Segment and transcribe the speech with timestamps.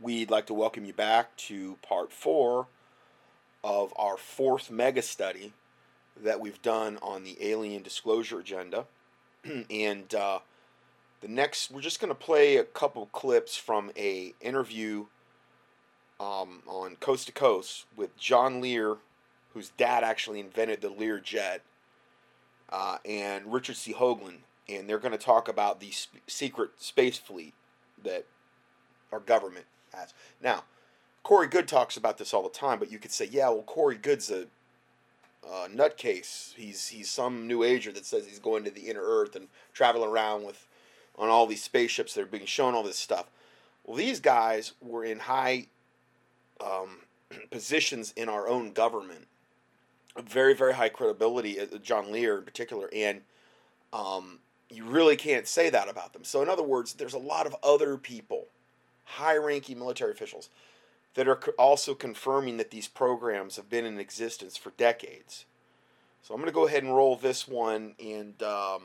[0.00, 2.66] we'd like to welcome you back to part four
[3.64, 5.52] of our fourth mega study
[6.22, 8.86] that we've done on the alien disclosure agenda.
[9.70, 10.38] and uh,
[11.20, 15.06] the next, we're just going to play a couple clips from a interview
[16.20, 18.96] um, on Coast to Coast with John Lear,
[19.54, 21.62] whose dad actually invented the Lear jet,
[22.70, 23.92] uh, and Richard C.
[23.92, 24.38] Hoagland.
[24.68, 27.54] And they're going to talk about the sp- secret space fleet
[28.04, 28.26] that
[29.10, 29.64] our government
[30.42, 30.64] Now,
[31.22, 33.96] Corey Goode talks about this all the time, but you could say, yeah, well, Corey
[33.96, 34.46] Goode's a
[35.46, 36.54] uh, nutcase.
[36.54, 40.10] He's he's some new ager that says he's going to the inner earth and traveling
[40.10, 40.66] around with
[41.16, 43.26] on all these spaceships that are being shown all this stuff.
[43.84, 45.66] Well, these guys were in high
[46.60, 46.98] um,
[47.50, 49.26] positions in our own government,
[50.22, 51.58] very very high credibility.
[51.60, 53.22] Uh, John Lear in particular, and
[53.92, 56.24] um, you really can't say that about them.
[56.24, 58.46] So in other words, there's a lot of other people,
[59.16, 60.48] high-ranking military officials
[61.14, 65.46] that are also confirming that these programs have been in existence for decades.
[66.22, 68.82] So I'm going to go ahead and roll this one, and um,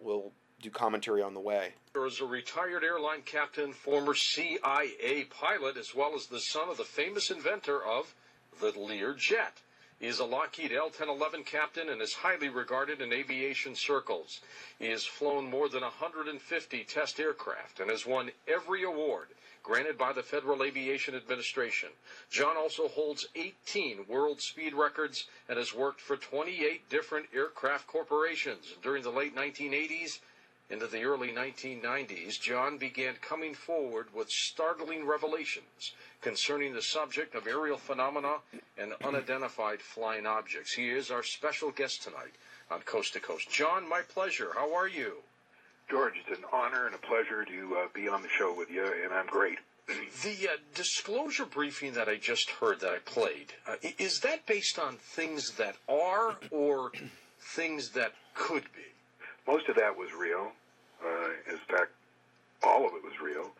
[0.00, 1.74] we'll do commentary on the way.
[1.96, 6.84] Is a retired airline captain, former CIA pilot, as well as the son of the
[6.84, 8.14] famous inventor of
[8.60, 9.60] the Lear jet.
[10.00, 14.40] He is a Lockheed L-1011 captain and is highly regarded in aviation circles.
[14.78, 19.28] He has flown more than 150 test aircraft and has won every award
[19.62, 21.90] granted by the Federal Aviation Administration.
[22.30, 28.74] John also holds 18 world speed records and has worked for 28 different aircraft corporations.
[28.82, 30.20] During the late 1980s
[30.70, 37.46] into the early 1990s, John began coming forward with startling revelations concerning the subject of
[37.46, 38.36] aerial phenomena
[38.78, 40.72] and unidentified flying objects.
[40.72, 42.34] He is our special guest tonight
[42.70, 43.50] on Coast to Coast.
[43.50, 44.50] John, my pleasure.
[44.54, 45.14] How are you?
[45.90, 48.84] George, it's an honor and a pleasure to uh, be on the show with you,
[48.84, 49.58] and I'm great.
[50.22, 54.78] The uh, disclosure briefing that I just heard that I played, uh, is that based
[54.78, 56.92] on things that are or
[57.40, 58.86] things that could be?
[59.48, 60.52] Most of that was real.
[61.04, 61.90] Uh, in fact,
[62.62, 63.50] all of it was real.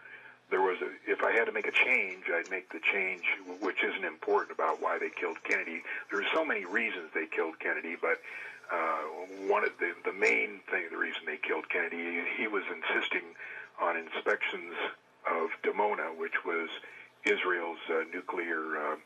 [0.51, 3.23] There was a, if I had to make a change, I'd make the change,
[3.61, 5.83] which isn't important about why they killed Kennedy.
[6.11, 8.21] There are so many reasons they killed Kennedy, but
[8.73, 9.03] uh,
[9.49, 13.35] one of the the main thing, the reason they killed Kennedy, he was insisting
[13.81, 14.75] on inspections
[15.31, 16.69] of Dimona, which was
[17.25, 18.97] Israel's uh, nuclear uh,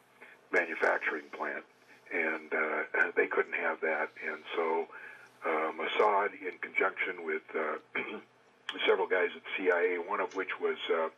[0.52, 1.64] manufacturing plant,
[2.12, 4.86] and uh, they couldn't have that, and so
[5.44, 7.78] uh, Mossad, in conjunction with uh,
[8.86, 10.78] several guys at CIA, one of which was.
[10.90, 11.08] Uh,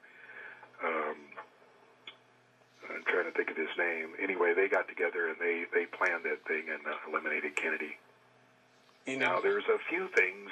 [0.85, 1.17] um,
[2.91, 4.11] I'm trying to think of his name.
[4.23, 7.99] Anyway, they got together and they, they planned that thing and uh, eliminated Kennedy.
[9.07, 10.51] You know, now, there's a few things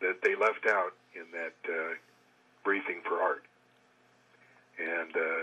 [0.00, 1.94] that they left out in that uh,
[2.64, 3.44] briefing for Art.
[4.78, 5.42] And uh,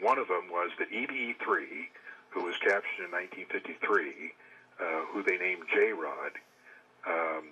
[0.00, 1.66] one of them was that EBE 3,
[2.30, 4.32] who was captured in 1953,
[4.80, 6.32] uh, who they named J Rod,
[7.06, 7.44] um,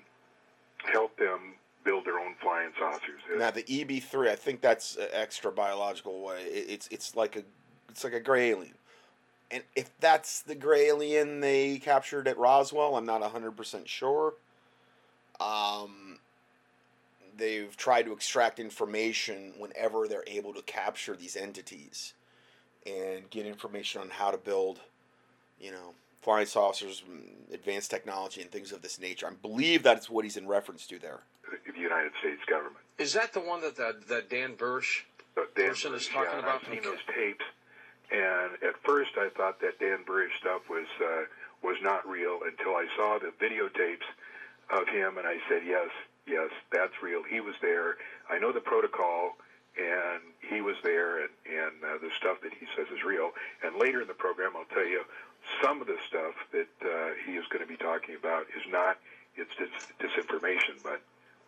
[0.93, 1.55] helped them
[1.85, 3.21] build their own flying saucers.
[3.39, 6.43] Now the EB three, I think that's an extra biological way.
[6.43, 7.43] It's it's like a
[7.89, 8.75] it's like a gray alien,
[9.51, 14.35] and if that's the gray alien they captured at Roswell, I'm not hundred percent sure.
[15.41, 16.19] Um,
[17.37, 22.13] they've tried to extract information whenever they're able to capture these entities,
[22.87, 24.81] and get information on how to build,
[25.61, 27.03] you know, flying saucers,
[27.53, 29.27] advanced technology, and things of this nature.
[29.27, 31.21] I believe that's what he's in reference to there.
[31.51, 32.77] The United States government.
[32.99, 35.05] Is that the one that that, that Dan Burisch
[35.37, 36.63] uh, Dan person Burisch, is talking yeah, about?
[36.63, 37.45] I've seen those tapes,
[38.11, 41.25] and at first I thought that Dan Burisch stuff was uh,
[41.63, 44.07] was not real until I saw the videotapes
[44.71, 45.89] of him, and I said, yes,
[46.27, 47.23] yes, that's real.
[47.23, 47.97] He was there.
[48.31, 49.37] I know the protocol,
[49.79, 53.31] and he was there, and and uh, the stuff that he says is real.
[53.65, 55.03] And later in the program, I'll tell you
[55.63, 58.99] some of the stuff that uh, he is going to be talking about is not
[59.37, 61.01] it's dis- disinformation, but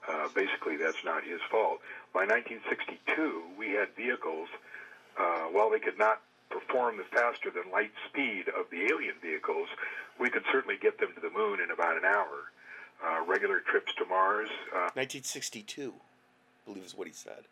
[0.08, 1.80] uh, basically that's not his fault.
[2.14, 4.48] By 1962, we had vehicles,
[5.18, 9.69] uh, while they could not perform the faster than light speed of the alien vehicles,
[10.19, 12.50] we could certainly get them to the moon in about an hour.
[13.02, 14.50] Uh, regular trips to Mars.
[14.94, 17.44] 1962, I believe is what he said.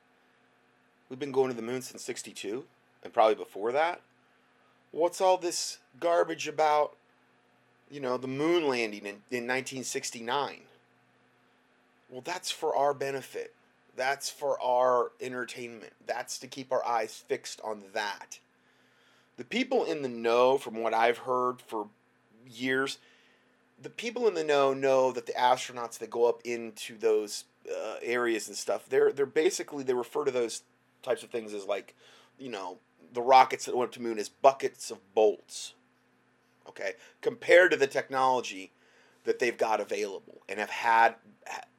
[1.08, 2.64] We've been going to the moon since 62,
[3.02, 4.02] and probably before that
[4.90, 6.96] what's all this garbage about,
[7.90, 10.61] you know, the moon landing in, in 1969?
[12.11, 13.55] Well, that's for our benefit.
[13.96, 15.93] That's for our entertainment.
[16.06, 18.38] That's to keep our eyes fixed on that.
[19.37, 21.88] The people in the know, from what I've heard for
[22.49, 22.99] years,
[23.81, 27.96] the people in the know know that the astronauts that go up into those uh,
[28.02, 30.62] areas and stuff, they're they're basically they refer to those
[31.02, 31.94] types of things as like
[32.38, 32.79] you know,
[33.12, 35.75] the rockets that went up to moon as buckets of bolts.
[36.69, 38.72] Okay, compared to the technology
[39.25, 41.14] that they've got available and have had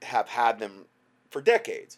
[0.02, 0.86] have had them
[1.30, 1.98] for decades.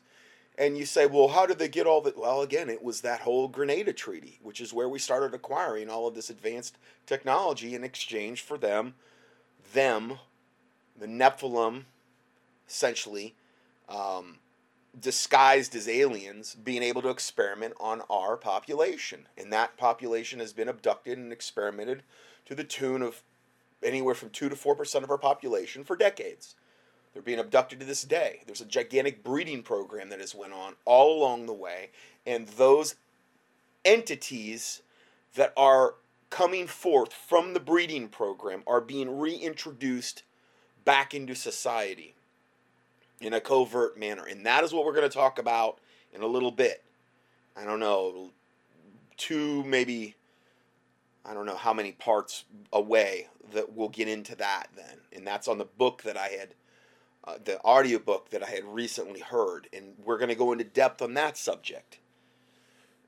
[0.58, 2.18] And you say, well, how did they get all that?
[2.18, 6.08] Well, again, it was that whole Grenada Treaty, which is where we started acquiring all
[6.08, 8.96] of this advanced technology in exchange for them,
[9.74, 10.20] them,
[11.00, 11.86] the Nephilim,
[12.68, 13.34] essentially,
[13.90, 14.38] um,
[15.00, 19.28] disguised as aliens, being able to experiment on our population.
[19.38, 22.04] And that population has been abducted and experimented
[22.46, 23.24] to the tune of
[23.84, 26.56] anywhere from 2 to 4% of our population for decades.
[27.14, 28.42] They're being abducted to this day.
[28.46, 31.90] There's a gigantic breeding program that has went on all along the way,
[32.26, 32.96] and those
[33.84, 34.82] entities
[35.36, 35.96] that are
[36.30, 40.24] coming forth from the breeding program are being reintroduced
[40.86, 42.16] back into society
[43.22, 44.26] in a covert manner.
[44.26, 45.80] And that is what we're going to talk about
[46.14, 46.84] in a little bit.
[47.56, 48.32] I don't know,
[49.18, 50.16] two, maybe,
[51.26, 54.98] I don't know how many parts away that we'll get into that then.
[55.14, 56.56] And that's on the book that I had
[57.24, 61.02] uh, the audiobook that I had recently heard, and we're going to go into depth
[61.02, 62.00] on that subject.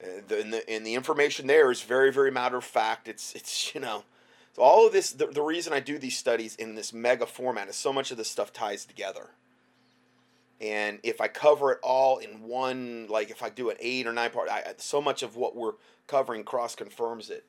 [0.04, 3.08] Uh, the, and, the, and the information there is very, very matter of fact.
[3.08, 4.04] It's, it's you know,
[4.56, 7.70] so all of this, the, the reason I do these studies in this mega format
[7.70, 9.32] is so much of this stuff ties together.
[10.62, 14.14] And if I cover it all in one, like if I do an eight or
[14.14, 15.74] nine part, I, so much of what we're
[16.08, 17.46] covering cross confirms it.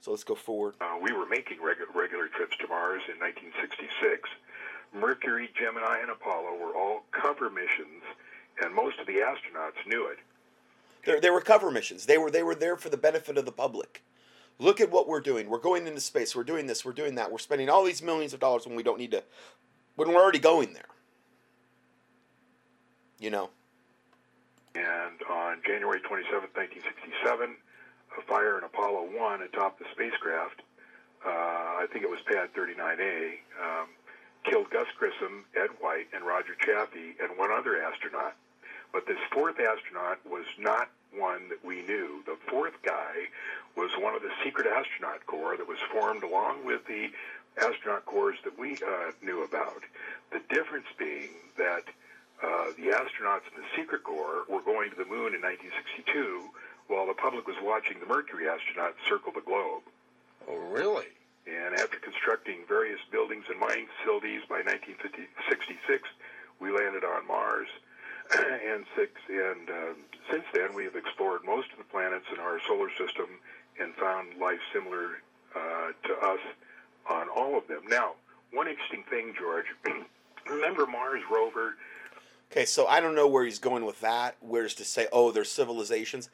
[0.00, 0.74] So let's go forward.
[0.80, 4.28] Uh, we were making regu- regular trips to Mars in 1966
[4.94, 8.02] Mercury, Gemini, and Apollo were all cover missions,
[8.62, 10.18] and most of the astronauts knew it.
[11.04, 12.06] They, they were cover missions.
[12.06, 14.02] They were they were there for the benefit of the public.
[14.58, 15.48] Look at what we're doing.
[15.50, 16.34] We're going into space.
[16.34, 16.84] We're doing this.
[16.84, 17.30] We're doing that.
[17.30, 19.22] We're spending all these millions of dollars when we don't need to,
[19.96, 20.86] when we're already going there.
[23.18, 23.50] You know.
[24.74, 27.56] And on January 27, 1967,
[28.18, 30.60] a fire in Apollo 1 atop the spacecraft,
[31.24, 31.30] uh,
[31.80, 33.88] I think it was pad 39A, um,
[34.44, 38.36] killed Gus Grissom, Ed White, and Roger Chaffee, and one other astronaut.
[38.92, 42.22] But this fourth astronaut was not one that we knew.
[42.26, 43.28] The fourth guy
[43.76, 47.08] was one of the secret astronaut corps that was formed along with the
[47.58, 49.82] astronaut corps that we uh, knew about.
[50.32, 51.84] The difference being that
[52.42, 56.50] uh, the astronauts in the secret corps were going to the moon in 1962
[56.88, 59.82] while the public was watching the Mercury astronauts circle the globe.
[60.48, 61.10] Oh, really?
[61.46, 66.08] And after constructing various buildings and mining facilities by 1966,
[66.60, 67.68] we landed on Mars.
[68.34, 69.94] and six, and uh,
[70.30, 73.26] since then, we have explored most of the planets in our solar system
[73.78, 75.22] and found life similar
[75.54, 76.40] uh, to us
[77.08, 77.82] on all of them.
[77.88, 78.14] Now,
[78.52, 79.66] one interesting thing, George.
[80.50, 81.76] remember Mars rover?
[82.50, 84.36] Okay, so I don't know where he's going with that.
[84.40, 86.30] Where's to say, oh, there's civilizations,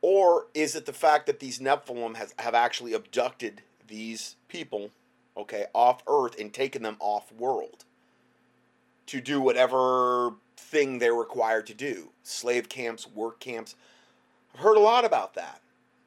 [0.00, 4.90] or is it the fact that these Nephilim has have actually abducted these people,
[5.36, 7.84] okay, off Earth and taken them off world
[9.06, 13.74] to do whatever thing they're required to do slave camps, work camps.
[14.54, 15.60] I've heard a lot about that,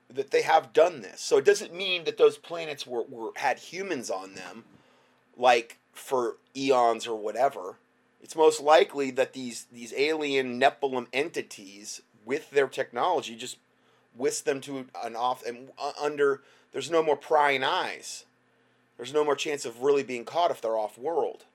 [0.09, 1.21] that they have done this.
[1.21, 4.65] So it doesn't mean that those planets were, were had humans on them,
[5.37, 7.77] like for eons or whatever.
[8.21, 13.57] It's most likely that these these alien Nephilim entities, with their technology, just
[14.15, 18.25] whisk them to an off and uh, under there's no more prying eyes.
[18.97, 21.45] There's no more chance of really being caught if they're off world.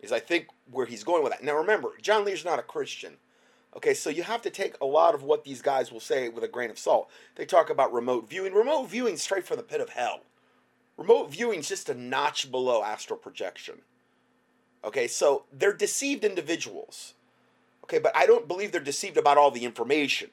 [0.00, 1.44] Is I think where he's going with that.
[1.44, 3.16] Now remember, John Lear's not a Christian.
[3.76, 6.44] Okay, so you have to take a lot of what these guys will say with
[6.44, 7.10] a grain of salt.
[7.34, 8.54] They talk about remote viewing.
[8.54, 10.20] Remote viewing straight from the pit of hell.
[10.96, 13.80] Remote viewing is just a notch below astral projection.
[14.84, 17.14] Okay, so they're deceived individuals.
[17.84, 20.30] Okay, but I don't believe they're deceived about all the information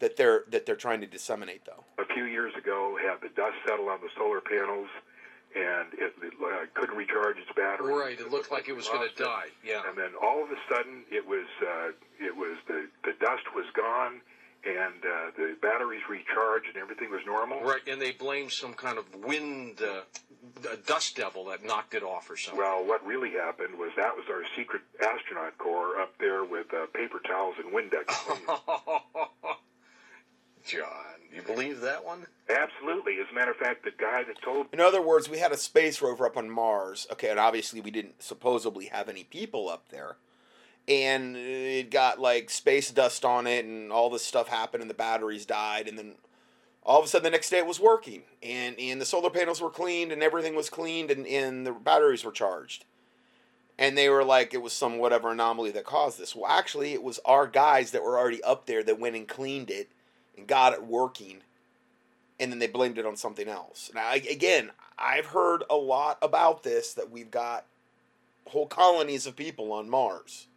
[0.00, 1.84] that they're that they're trying to disseminate though.
[2.02, 4.88] A few years ago, had the dust settle on the solar panels,
[5.56, 7.92] and it, it uh, couldn't recharge its battery.
[7.92, 9.46] Right, it looked like it was going to die.
[9.64, 9.82] Yeah.
[9.88, 11.88] And then all of a sudden, it was uh,
[12.20, 14.20] it was the the dust was gone,
[14.64, 17.60] and uh, the batteries recharged, and everything was normal.
[17.60, 19.80] Right, and they blamed some kind of wind.
[19.82, 20.02] Uh,
[20.86, 22.58] dust devil that knocked it off or something.
[22.58, 26.86] Well, what really happened was that was our secret astronaut corps up there with uh,
[26.94, 28.08] paper towels and Windex.
[30.66, 30.88] John.
[31.34, 32.26] You believe that one?
[32.48, 33.18] Absolutely.
[33.20, 34.66] As a matter of fact, the guy that told.
[34.72, 37.06] In other words, we had a space rover up on Mars.
[37.12, 40.16] Okay, and obviously we didn't supposedly have any people up there.
[40.88, 44.94] And it got like space dust on it, and all this stuff happened, and the
[44.94, 46.14] batteries died, and then
[46.82, 49.60] all of a sudden the next day it was working, and, and the solar panels
[49.60, 52.86] were cleaned, and everything was cleaned, and, and the batteries were charged.
[53.78, 56.34] And they were like, it was some whatever anomaly that caused this.
[56.34, 59.70] Well, actually, it was our guys that were already up there that went and cleaned
[59.70, 59.88] it
[60.36, 61.42] and got it working,
[62.40, 63.90] and then they blamed it on something else.
[63.94, 67.66] Now, again, I've heard a lot about this that we've got
[68.48, 70.47] whole colonies of people on Mars.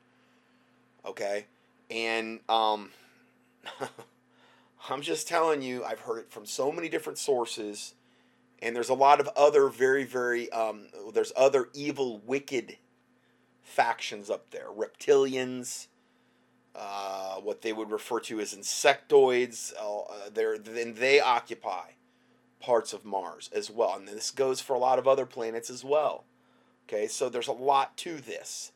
[1.05, 1.45] Okay?
[1.89, 2.91] And um
[4.89, 7.93] I'm just telling you, I've heard it from so many different sources,
[8.59, 12.77] and there's a lot of other very, very um, there's other evil, wicked
[13.61, 15.87] factions up there, reptilians,
[16.75, 19.71] uh, what they would refer to as insectoids.
[19.79, 21.91] Uh, they're then they occupy
[22.59, 25.83] parts of Mars as well, and this goes for a lot of other planets as
[25.83, 26.25] well.
[26.87, 28.71] Okay, so there's a lot to this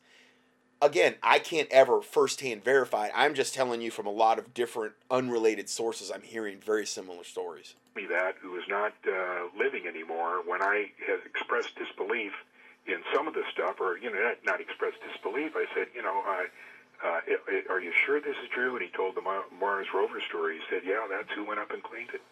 [0.80, 3.06] again, I can't ever firsthand verify.
[3.06, 3.12] It.
[3.14, 6.10] I'm just telling you from a lot of different unrelated sources.
[6.10, 7.74] I'm hearing very similar stories.
[7.94, 10.42] Me that who is not uh, living anymore.
[10.46, 12.32] When I had expressed disbelief
[12.86, 16.02] in some of the stuff, or you know, not, not expressed disbelief, I said, you
[16.02, 16.44] know, uh,
[17.04, 18.76] uh, it, it, are you sure this is true?
[18.76, 20.56] And he told the Mars rover story.
[20.56, 22.22] He said, yeah, that's who went up and cleaned it.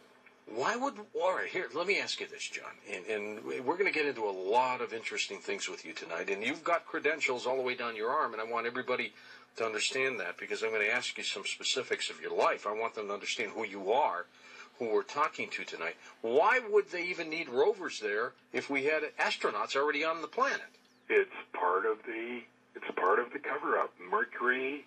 [0.46, 1.68] Why would all right here?
[1.74, 4.82] Let me ask you this, John, and, and we're going to get into a lot
[4.82, 6.28] of interesting things with you tonight.
[6.28, 9.12] And you've got credentials all the way down your arm, and I want everybody
[9.56, 12.66] to understand that because I'm going to ask you some specifics of your life.
[12.66, 14.26] I want them to understand who you are,
[14.78, 15.96] who we're talking to tonight.
[16.22, 20.60] Why would they even need rovers there if we had astronauts already on the planet?
[21.08, 22.40] It's part of the
[22.74, 23.92] it's part of the cover up.
[24.10, 24.84] Mercury,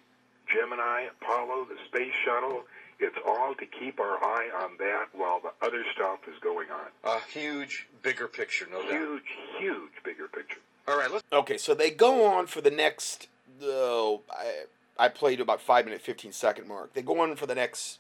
[0.54, 2.64] Gemini, Apollo, the space shuttle
[3.00, 6.88] it's all to keep our eye on that while the other stuff is going on.
[7.04, 9.00] A huge, bigger picture, no huge, doubt.
[9.00, 9.22] Huge,
[9.60, 10.60] huge, bigger picture.
[10.88, 11.24] All right, let's.
[11.32, 13.28] Okay, so they go on for the next.
[13.62, 16.94] Oh, I, I played about five minute, fifteen second mark.
[16.94, 18.00] They go on for the next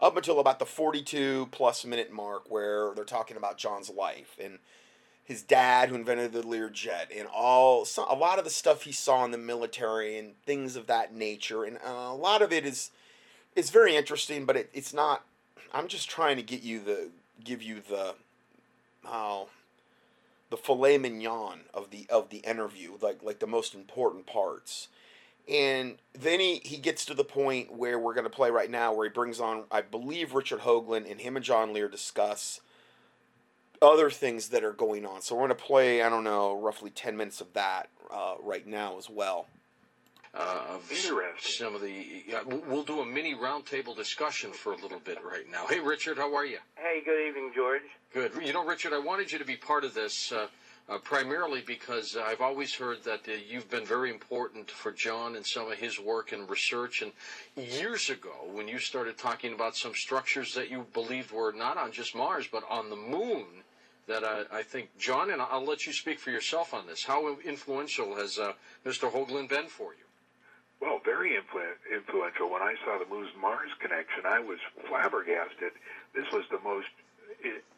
[0.00, 4.58] up until about the 42 plus minute mark where they're talking about John's life and
[5.24, 9.24] his dad who invented the Learjet and all a lot of the stuff he saw
[9.24, 12.90] in the military and things of that nature and uh, a lot of it is
[13.56, 15.24] it's very interesting, but it, it's not.
[15.72, 17.08] I'm just trying to get you the
[17.42, 18.14] give you the
[19.04, 19.48] how
[20.50, 24.88] the filet mignon of the of the interview, like like the most important parts.
[25.46, 28.94] And then he, he gets to the point where we're going to play right now,
[28.94, 32.60] where he brings on, I believe, Richard Hoagland, and him and John Lear discuss
[33.82, 35.20] other things that are going on.
[35.20, 38.66] So we're going to play, I don't know, roughly 10 minutes of that uh, right
[38.66, 39.48] now as well
[40.34, 40.90] uh, of
[41.40, 42.24] some of the.
[42.26, 45.66] Yeah, we'll do a mini roundtable discussion for a little bit right now.
[45.66, 46.58] Hey, Richard, how are you?
[46.76, 47.82] Hey, good evening, George.
[48.12, 48.32] Good.
[48.44, 50.32] You know, Richard, I wanted you to be part of this.
[50.32, 50.46] Uh,
[50.86, 55.46] uh, primarily because I've always heard that uh, you've been very important for John and
[55.46, 57.00] some of his work and research.
[57.00, 57.12] And
[57.56, 61.90] years ago, when you started talking about some structures that you believed were not on
[61.90, 63.46] just Mars, but on the moon,
[64.06, 67.38] that I, I think, John, and I'll let you speak for yourself on this, how
[67.38, 68.52] influential has uh,
[68.84, 69.10] Mr.
[69.10, 70.03] Hoagland been for you?
[70.84, 72.50] Well, very influ- influential.
[72.50, 73.08] When I saw the
[73.40, 75.72] Mars connection, I was flabbergasted.
[76.14, 76.88] This was the most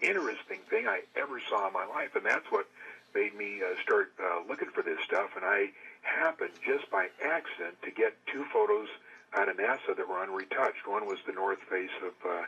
[0.03, 2.67] interesting thing I ever saw in my life, and that's what
[3.15, 5.31] made me uh, start uh, looking for this stuff.
[5.37, 5.71] And I
[6.03, 8.89] happened just by accident to get two photos
[9.35, 10.87] out of NASA that were unretouched.
[10.87, 12.43] One was the north face of uh,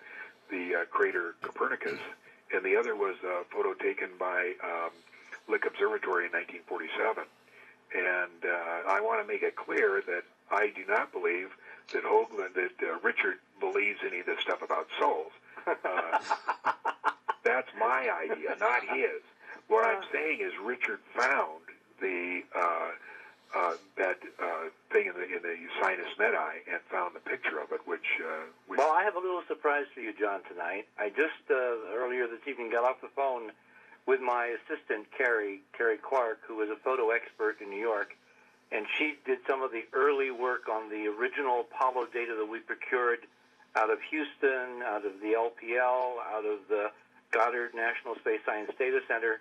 [0.50, 2.00] the uh, crater Copernicus,
[2.52, 4.90] and the other was a photo taken by um,
[5.48, 7.22] Lick Observatory in 1947.
[7.94, 11.48] And uh, I want to make it clear that I do not believe
[11.92, 15.32] that Hoagland, that uh, Richard believes any of this stuff about souls.
[15.66, 16.18] Uh,
[17.44, 19.22] that's my idea, not his.
[19.68, 21.60] What I'm saying is Richard found
[22.00, 22.90] the uh,
[23.56, 27.72] uh, that uh, thing in the in the sinus medii and found the picture of
[27.72, 28.78] it, which, uh, which.
[28.78, 30.40] Well, I have a little surprise for you, John.
[30.48, 33.52] Tonight, I just uh, earlier this evening got off the phone
[34.06, 38.16] with my assistant Carrie Carrie Clark, who is a photo expert in New York
[38.70, 42.60] and she did some of the early work on the original Apollo data that we
[42.60, 43.20] procured
[43.76, 46.90] out of Houston, out of the LPL, out of the
[47.30, 49.40] Goddard National Space Science Data Center,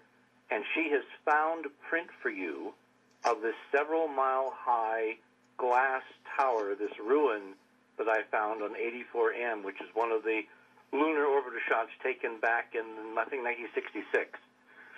[0.51, 2.73] and she has found print for you
[3.25, 5.17] of this several mile high
[5.57, 6.03] glass
[6.37, 7.55] tower, this ruin
[7.97, 10.41] that I found on 84M, which is one of the
[10.93, 12.85] lunar orbiter shots taken back in,
[13.17, 14.39] I think, 1966.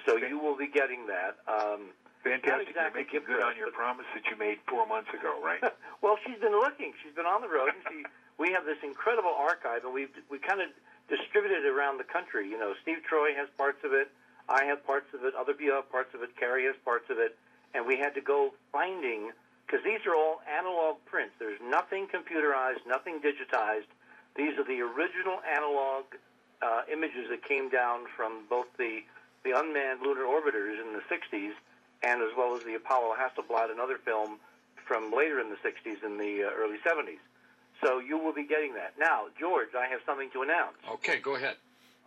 [0.05, 1.38] So you will be getting that.
[1.48, 1.89] Um,
[2.23, 2.75] Fantastic.
[2.75, 5.63] Exactly You're making good on your promise that you made four months ago, right?
[6.03, 6.91] well, she's been looking.
[7.03, 8.03] She's been on the road, and she.
[8.38, 10.67] we have this incredible archive, and we we kind of
[11.07, 12.47] distributed it around the country.
[12.47, 14.11] You know, Steve Troy has parts of it.
[14.49, 15.33] I have parts of it.
[15.33, 16.35] Other people have parts of it.
[16.35, 17.38] Carrie has parts of it,
[17.73, 19.31] and we had to go finding
[19.65, 21.33] because these are all analog prints.
[21.39, 23.88] There's nothing computerized, nothing digitized.
[24.35, 26.05] These are the original analog
[26.61, 29.07] uh, images that came down from both the
[29.45, 31.55] the unmanned lunar orbiters in the 60s
[32.03, 34.39] and as well as the Apollo Hasselblad, another film
[34.88, 37.22] from later in the 60s and the uh, early 70s.
[37.84, 38.94] So you will be getting that.
[39.00, 40.77] Now, George, I have something to announce.
[40.94, 41.56] Okay, go ahead.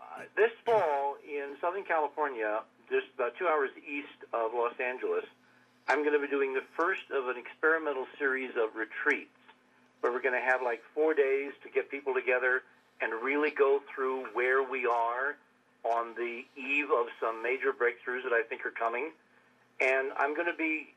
[0.01, 5.25] Uh, this fall in Southern California, just about two hours east of Los Angeles,
[5.89, 9.31] I'm going to be doing the first of an experimental series of retreats
[10.01, 12.63] where we're going to have like four days to get people together
[13.01, 15.37] and really go through where we are
[15.85, 19.11] on the eve of some major breakthroughs that I think are coming.
[19.83, 20.95] And I'm going to be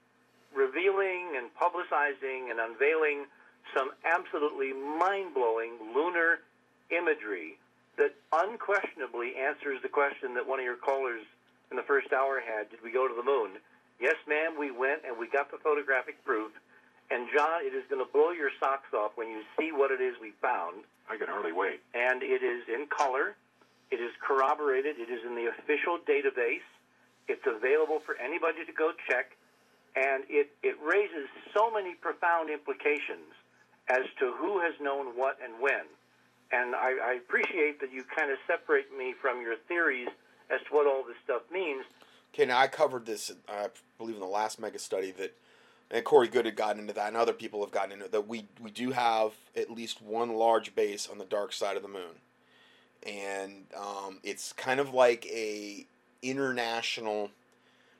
[0.53, 3.25] revealing and publicizing and unveiling
[3.73, 6.45] some absolutely mind blowing lunar
[6.93, 7.57] imagery
[7.97, 11.25] that unquestionably answers the question that one of your callers
[11.71, 13.57] in the first hour had Did we go to the moon?
[13.99, 16.51] Yes, ma'am, we went and we got the photographic proof.
[17.09, 20.01] And John, it is going to blow your socks off when you see what it
[20.01, 20.85] is we found.
[21.09, 21.81] I can hardly wait.
[21.93, 23.35] And it is in color.
[23.89, 24.97] It is corroborated.
[24.99, 26.65] It is in the official database.
[27.27, 29.37] It's available for anybody to go check.
[29.95, 33.31] And it, it raises so many profound implications
[33.89, 35.87] as to who has known what and when.
[36.51, 40.09] And I, I appreciate that you kind of separate me from your theories
[40.49, 41.85] as to what all this stuff means.
[42.33, 43.67] Okay, now I covered this, I
[43.97, 45.35] believe, in the last mega study that,
[45.89, 48.27] and Corey Goode had gotten into that, and other people have gotten into it, that
[48.27, 51.89] we, we do have at least one large base on the dark side of the
[51.89, 52.19] moon.
[53.05, 55.85] And um, it's kind of like a
[56.29, 57.31] international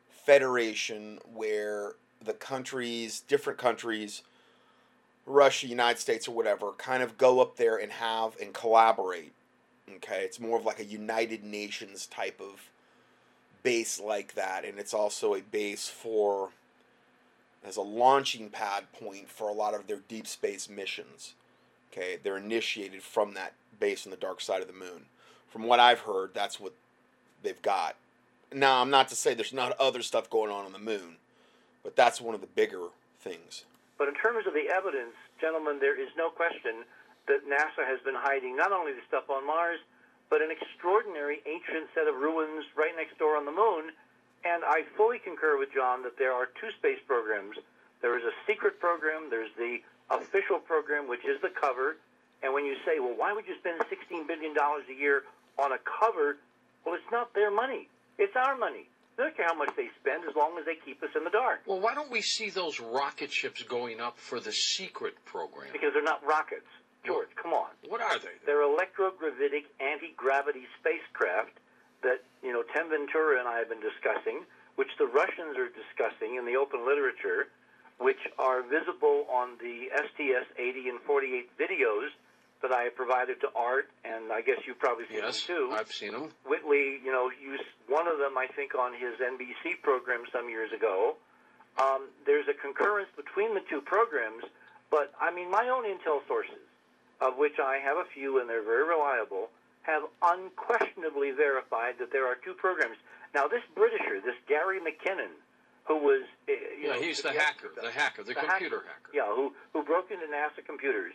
[0.10, 4.24] federation where the countries, different countries,
[5.26, 9.34] Russia, United States, or whatever, kind of go up there and have and collaborate.
[9.96, 12.70] Okay, it's more of like a United Nations type of
[13.64, 16.50] base like that, and it's also a base for
[17.64, 21.34] as a launching pad point for a lot of their deep space missions.
[21.92, 25.06] Okay, they're initiated from that base on the dark side of the moon.
[25.48, 26.74] From what I've heard, that's what
[27.42, 27.96] they've got.
[28.56, 31.20] Now, I'm not to say there's not other stuff going on on the moon,
[31.84, 32.88] but that's one of the bigger
[33.20, 33.66] things.
[33.98, 36.88] But in terms of the evidence, gentlemen, there is no question
[37.28, 39.80] that NASA has been hiding not only the stuff on Mars,
[40.30, 43.92] but an extraordinary ancient set of ruins right next door on the moon.
[44.46, 47.58] And I fully concur with John that there are two space programs.
[48.02, 51.98] There is a secret program, there's the official program, which is the cover.
[52.42, 55.24] And when you say, well, why would you spend $16 billion a year
[55.60, 56.38] on a cover?
[56.86, 58.88] Well, it's not their money, it's our money.
[59.18, 61.30] They don't care how much they spend as long as they keep us in the
[61.30, 61.62] dark.
[61.66, 65.72] Well, why don't we see those rocket ships going up for the secret program?
[65.72, 66.68] Because they're not rockets.
[67.06, 67.70] George, come on.
[67.88, 68.34] What are they?
[68.46, 71.54] They're electrogravitic anti-gravity spacecraft
[72.02, 74.44] that, you know, Tim Ventura and I have been discussing,
[74.76, 77.48] which the Russians are discussing in the open literature,
[78.00, 82.10] which are visible on the STS-80 and 48 videos
[82.62, 85.70] that I provided to Art, and I guess you've probably seen yes, them too.
[85.74, 86.32] I've seen them.
[86.46, 90.72] Whitley, you know, used one of them, I think, on his NBC program some years
[90.72, 91.16] ago.
[91.78, 94.44] Um, there's a concurrence between the two programs,
[94.90, 96.64] but I mean, my own intel sources,
[97.20, 99.50] of which I have a few and they're very reliable,
[99.84, 102.98] have unquestionably verified that there are two programs.
[103.34, 105.36] Now, this Britisher, this Gary McKinnon,
[105.84, 108.88] who was, uh, you yeah, know, he's the hacker, the hacker, the, the computer hacker.
[108.88, 109.12] hacker.
[109.14, 111.14] Yeah, who who broke into NASA computers.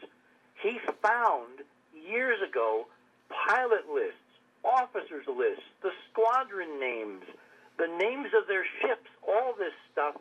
[0.63, 2.87] He found years ago
[3.29, 4.19] pilot lists,
[4.65, 7.25] officers' lists, the squadron names,
[7.79, 10.17] the names of their ships, all this stuff,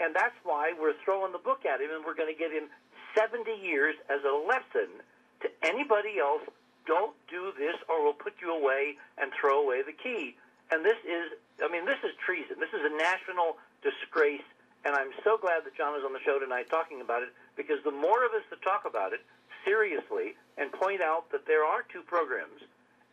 [0.00, 2.68] and that's why we're throwing the book at him, and we're going to give him
[3.16, 5.00] 70 years as a lesson
[5.40, 6.42] to anybody else.
[6.86, 10.36] Don't do this, or we'll put you away and throw away the key.
[10.70, 11.32] And this is,
[11.64, 12.60] I mean, this is treason.
[12.60, 14.44] This is a national disgrace,
[14.84, 17.80] and I'm so glad that John is on the show tonight talking about it because
[17.84, 19.24] the more of us that talk about it
[19.68, 22.64] seriously and point out that there are two programs,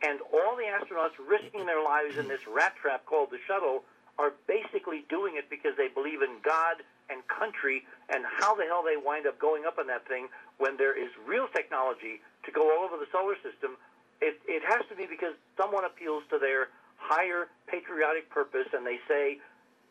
[0.02, 3.84] and all the astronauts risking their lives in this rat trap called the shuttle
[4.18, 6.80] are basically doing it because they believe in God
[7.12, 10.76] and country, and how the hell they wind up going up on that thing when
[10.78, 13.78] there is real technology to go all over the solar system.
[14.22, 18.98] It, it has to be because someone appeals to their higher patriotic purpose and they
[19.08, 19.38] say,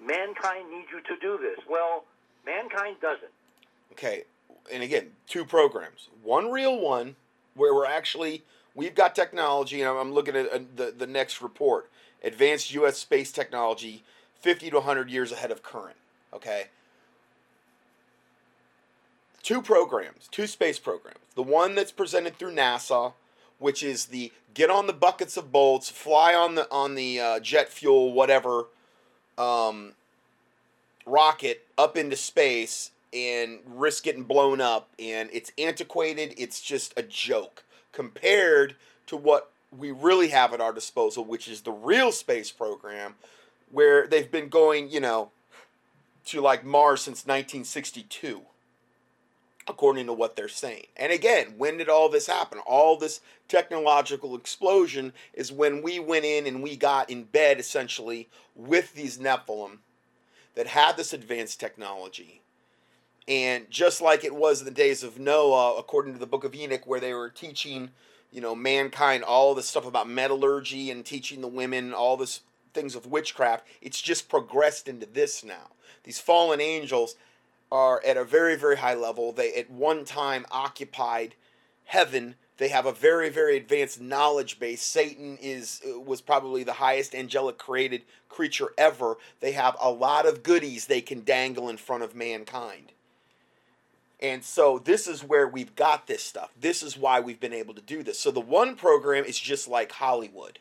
[0.00, 1.62] mankind needs you to do this.
[1.70, 2.04] Well,
[2.44, 3.30] mankind doesn't.
[3.92, 4.24] Okay,
[4.72, 6.08] and again, two programs.
[6.22, 7.16] One real one
[7.54, 8.42] where we're actually
[8.74, 11.90] we've got technology, and I'm looking at uh, the the next report,
[12.22, 12.98] advanced U.S.
[12.98, 14.02] space technology,
[14.40, 15.96] 50 to 100 years ahead of current.
[16.32, 16.66] Okay.
[19.42, 21.18] Two programs, two space programs.
[21.34, 23.12] The one that's presented through NASA,
[23.58, 27.40] which is the get on the buckets of bolts, fly on the on the uh,
[27.40, 28.66] jet fuel, whatever,
[29.36, 29.92] um,
[31.04, 34.90] rocket up into space and risk getting blown up.
[34.98, 36.34] And it's antiquated.
[36.36, 41.62] It's just a joke compared to what we really have at our disposal, which is
[41.62, 43.14] the real space program,
[43.70, 45.30] where they've been going, you know,
[46.26, 48.42] to like Mars since 1962.
[49.66, 50.84] according to what they're saying.
[50.96, 52.58] And again, when did all this happen?
[52.66, 58.28] All this technological explosion is when we went in and we got in bed essentially
[58.54, 59.78] with these Nephilim
[60.54, 62.42] that had this advanced technology.
[63.26, 66.54] And just like it was in the days of Noah, according to the book of
[66.54, 67.90] Enoch, where they were teaching,
[68.30, 72.40] you know, mankind all this stuff about metallurgy and teaching the women all this
[72.74, 75.70] things of witchcraft, it's just progressed into this now.
[76.02, 77.14] These fallen angels
[77.72, 79.32] are at a very, very high level.
[79.32, 81.34] They at one time occupied
[81.84, 82.34] heaven.
[82.58, 84.82] They have a very, very advanced knowledge base.
[84.82, 89.16] Satan is uh, was probably the highest angelic created creature ever.
[89.40, 92.92] They have a lot of goodies they can dangle in front of mankind.
[94.24, 96.50] And so this is where we've got this stuff.
[96.58, 98.18] This is why we've been able to do this.
[98.18, 100.60] So the one program is just like Hollywood.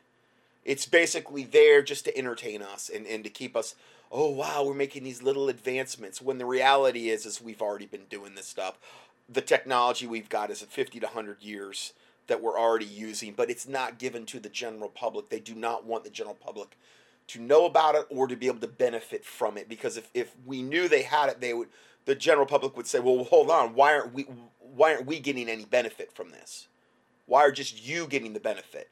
[0.66, 3.76] It's basically there just to entertain us and, and to keep us
[4.12, 8.06] oh wow we're making these little advancements when the reality is is we've already been
[8.10, 8.78] doing this stuff
[9.28, 11.94] the technology we've got is at 50 to 100 years
[12.28, 15.86] that we're already using but it's not given to the general public they do not
[15.86, 16.78] want the general public
[17.26, 20.36] to know about it or to be able to benefit from it because if, if
[20.46, 21.70] we knew they had it they would
[22.06, 24.24] the general public would say well hold on why aren't we
[24.60, 26.68] why aren't we getting any benefit from this
[27.26, 28.90] why are just you getting the benefit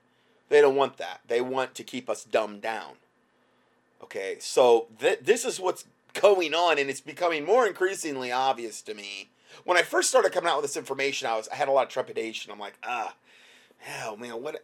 [0.49, 2.93] they don't want that they want to keep us dumbed down
[4.03, 8.93] Okay, so th- this is what's going on, and it's becoming more increasingly obvious to
[8.93, 9.29] me.
[9.63, 11.87] When I first started coming out with this information, I was I had a lot
[11.87, 12.51] of trepidation.
[12.51, 13.15] I'm like, ah,
[13.77, 14.63] hell, man, what?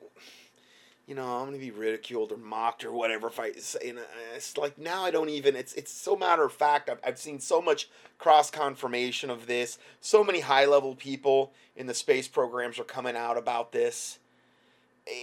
[1.08, 3.90] You know, I'm gonna be ridiculed or mocked or whatever if I say.
[3.90, 4.00] And
[4.36, 5.56] it's like now I don't even.
[5.56, 6.90] It's it's so matter of fact.
[6.90, 7.90] I've I've seen so much
[8.20, 9.80] cross confirmation of this.
[10.02, 14.20] So many high level people in the space programs are coming out about this,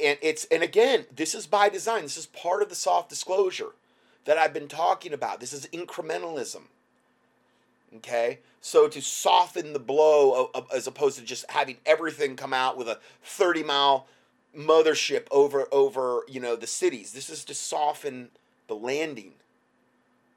[0.03, 2.03] and it's and again, this is by design.
[2.03, 3.73] This is part of the soft disclosure
[4.25, 5.41] that I've been talking about.
[5.41, 6.63] This is incrementalism.
[7.97, 8.41] Okay?
[8.61, 12.99] So to soften the blow as opposed to just having everything come out with a
[13.23, 14.07] 30 mile
[14.57, 18.29] mothership over over you know the cities this is to soften
[18.69, 19.33] the landing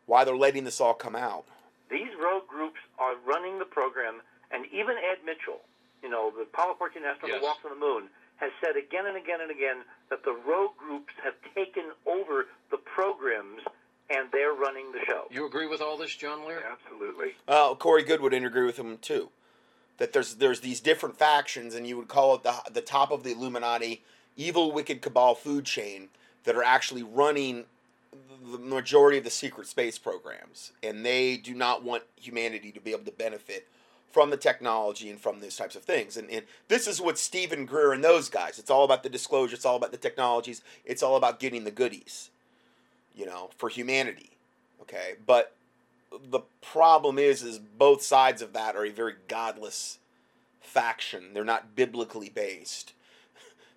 [0.06, 1.46] why they're letting this all come out
[1.90, 5.62] these rogue groups are running the program and even ed mitchell
[6.02, 7.44] you know the apollo 14 astronaut yes.
[7.44, 9.78] walks on the moon has said again and again and again
[10.10, 13.62] that the rogue groups have taken over the programs
[14.10, 15.26] and they're running the show.
[15.30, 16.64] You agree with all this, John Lear?
[16.72, 17.36] Absolutely.
[17.48, 19.30] Uh, Corey Goode would agree with him too.
[19.98, 23.24] That there's there's these different factions, and you would call it the the top of
[23.24, 24.04] the Illuminati,
[24.36, 26.10] evil, wicked cabal food chain
[26.44, 27.66] that are actually running
[28.52, 32.92] the majority of the secret space programs, and they do not want humanity to be
[32.92, 33.68] able to benefit
[34.12, 36.16] from the technology and from these types of things.
[36.16, 38.58] And, and this is what Steven Greer and those guys.
[38.58, 39.56] It's all about the disclosure.
[39.56, 40.62] It's all about the technologies.
[40.86, 42.30] It's all about getting the goodies
[43.18, 44.30] you know, for humanity.
[44.82, 45.54] Okay, but
[46.12, 50.00] the problem is, is both sides of that are a very godless
[50.60, 51.34] faction.
[51.34, 52.94] They're not biblically based.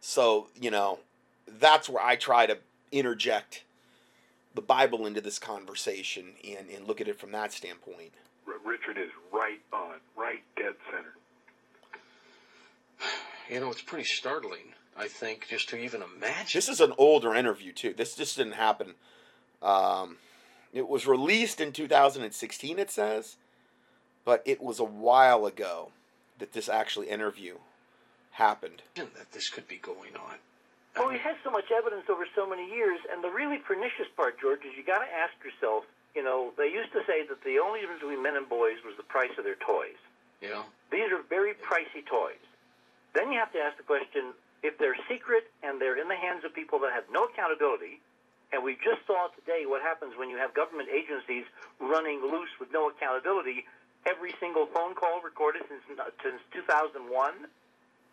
[0.00, 1.00] So you know,
[1.46, 2.58] that's where I try to
[2.92, 3.64] interject
[4.54, 8.12] the Bible into this conversation and, and look at it from that standpoint.
[8.64, 11.14] Richard is right on, right dead center.
[13.48, 14.74] You know, it's pretty startling.
[14.96, 16.50] I think just to even imagine.
[16.52, 17.94] This is an older interview too.
[17.96, 18.94] This just didn't happen
[19.62, 20.16] um,
[20.72, 23.36] it was released in 2016, it says,
[24.24, 25.90] but it was a while ago
[26.38, 27.56] that this actually interview
[28.32, 28.82] happened.
[28.94, 30.36] That this could be going on.
[30.96, 34.40] Well, we had so much evidence over so many years, and the really pernicious part,
[34.40, 35.84] George, is you got to ask yourself.
[36.14, 38.96] You know, they used to say that the only difference between men and boys was
[38.96, 39.98] the price of their toys.
[40.42, 40.62] Yeah.
[40.90, 42.42] These are very pricey toys.
[43.14, 46.44] Then you have to ask the question: if they're secret and they're in the hands
[46.44, 48.00] of people that have no accountability,
[48.52, 51.44] and we just saw today what happens when you have government agencies
[51.78, 53.64] running loose with no accountability.
[54.06, 55.82] Every single phone call recorded since,
[56.22, 57.32] since 2001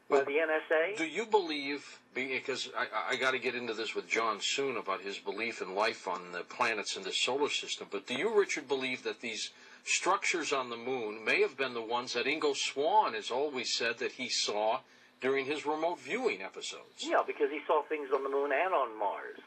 [0.10, 0.97] by the NSA.
[0.97, 5.02] Do you believe, because I, I got to get into this with John soon about
[5.02, 8.67] his belief in life on the planets in the solar system, but do you, Richard,
[8.67, 9.52] believe that these
[9.86, 13.97] structures on the moon may have been the ones that Ingo Swann has always said
[14.00, 14.80] that he saw
[15.21, 17.02] during his remote viewing episodes?
[17.02, 19.39] Yeah, because he saw things on the moon and on Mars.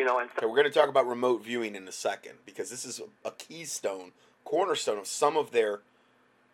[0.00, 2.70] You know, and okay, we're going to talk about remote viewing in a second because
[2.70, 4.12] this is a keystone,
[4.46, 5.80] cornerstone of some of their,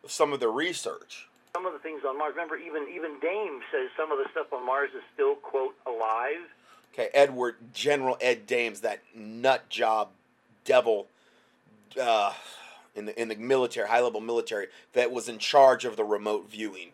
[0.09, 1.29] some of their research.
[1.55, 2.33] Some of the things on Mars.
[2.35, 6.43] Remember, even even Dame says some of the stuff on Mars is still quote alive.
[6.93, 10.09] Okay, Edward General Ed Dames, that nut job,
[10.65, 11.07] devil,
[12.03, 12.33] uh,
[12.97, 16.51] in the in the military, high level military, that was in charge of the remote
[16.51, 16.89] viewing.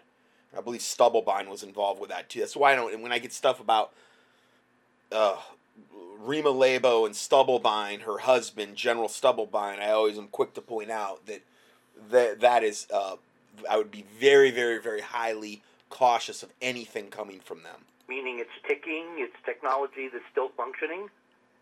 [0.54, 2.40] I believe Stubblebine was involved with that too.
[2.40, 3.00] That's why I don't.
[3.00, 3.94] When I get stuff about
[5.10, 5.36] uh,
[6.18, 11.26] Rima Laibow and Stubblebine, her husband, General Stubblebine, I always am quick to point out
[11.26, 11.42] that
[12.10, 13.16] that, that is uh,
[13.68, 17.84] I would be very, very, very highly cautious of anything coming from them.
[18.08, 21.08] Meaning it's ticking, it's technology that's still functioning,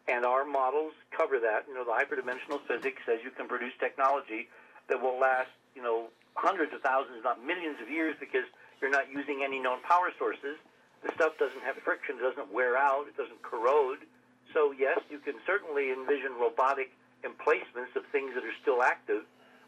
[0.08, 1.64] and our models cover that.
[1.68, 4.48] You know, the hyperdimensional physics says you can produce technology
[4.88, 8.44] that will last, you know, hundreds of thousands, not millions of years, because
[8.80, 10.56] you're not using any known power sources.
[11.02, 14.04] The stuff doesn't have friction, it doesn't wear out, it doesn't corrode.
[14.52, 16.92] So yes, you can certainly envision robotic
[17.24, 19.22] emplacements of things that are still active.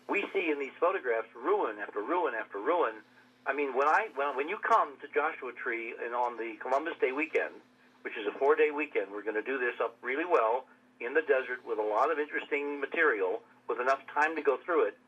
[0.09, 3.01] We see in these photographs ruin after ruin after ruin.
[3.47, 6.95] I mean, when I when, when you come to Joshua Tree and on the Columbus
[7.01, 7.55] Day weekend,
[8.03, 10.67] which is a four-day weekend, we're going to do this up really well
[11.01, 14.87] in the desert with a lot of interesting material, with enough time to go through
[14.87, 14.99] it.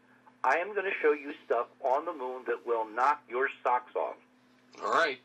[0.43, 3.95] I am going to show you stuff on the moon that will knock your socks
[3.97, 4.17] off.
[4.85, 5.19] All right.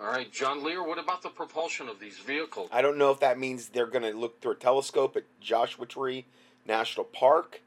[0.00, 2.68] All right, John Lear, what about the propulsion of these vehicles?
[2.72, 5.86] I don't know if that means they're going to look through a telescope at Joshua
[5.86, 6.26] Tree
[6.66, 7.60] National Park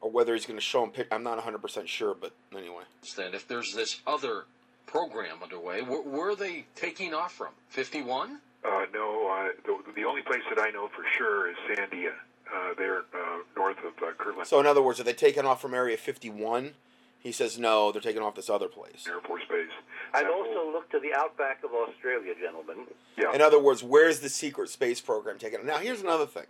[0.00, 1.06] or whether he's going to show them.
[1.10, 2.82] I'm not 100% sure, but anyway.
[3.16, 4.44] Then, if there's this other
[4.86, 7.52] program underway, where, where are they taking off from?
[7.70, 8.38] 51?
[8.64, 12.12] Uh, no, uh, the, the only place that I know for sure is Sandia.
[12.54, 14.46] Uh, there uh, north of uh, Kirtland.
[14.46, 16.72] So, in other words, are they taking off from Area 51?
[17.18, 19.06] He says no, they're taking off this other place.
[19.08, 19.70] Air Force Base.
[20.14, 22.86] I've also looked to the outback of Australia, gentlemen.
[23.16, 23.32] Yeah.
[23.34, 25.64] In other words, where's the secret space program taken?
[25.64, 26.46] Now, here's another thing.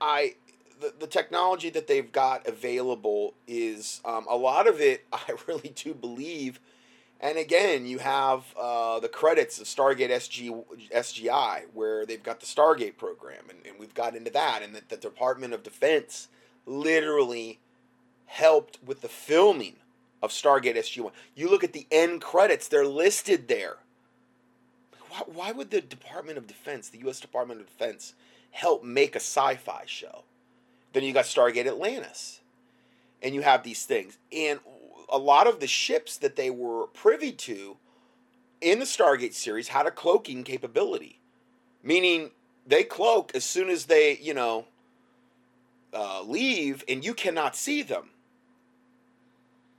[0.00, 0.34] I
[0.80, 5.04] the, the technology that they've got available is um, a lot of it.
[5.12, 6.60] I really do believe,
[7.20, 12.46] and again, you have uh, the credits of Stargate SG SGI, where they've got the
[12.46, 16.28] Stargate program, and, and we've got into that, and that the Department of Defense
[16.66, 17.58] literally
[18.26, 19.76] helped with the filming
[20.22, 21.12] of Stargate SG1.
[21.34, 23.76] You look at the end credits, they're listed there.
[25.08, 27.20] Why, why would the Department of Defense, the U.S.
[27.20, 28.14] Department of Defense,
[28.50, 30.24] help make a sci fi show?
[30.92, 32.40] Then you got Stargate Atlantis.
[33.22, 34.16] And you have these things.
[34.32, 34.60] And
[35.08, 37.76] a lot of the ships that they were privy to
[38.60, 41.20] in the Stargate series had a cloaking capability.
[41.82, 42.30] Meaning
[42.66, 44.66] they cloak as soon as they, you know,
[45.92, 48.10] uh, leave and you cannot see them.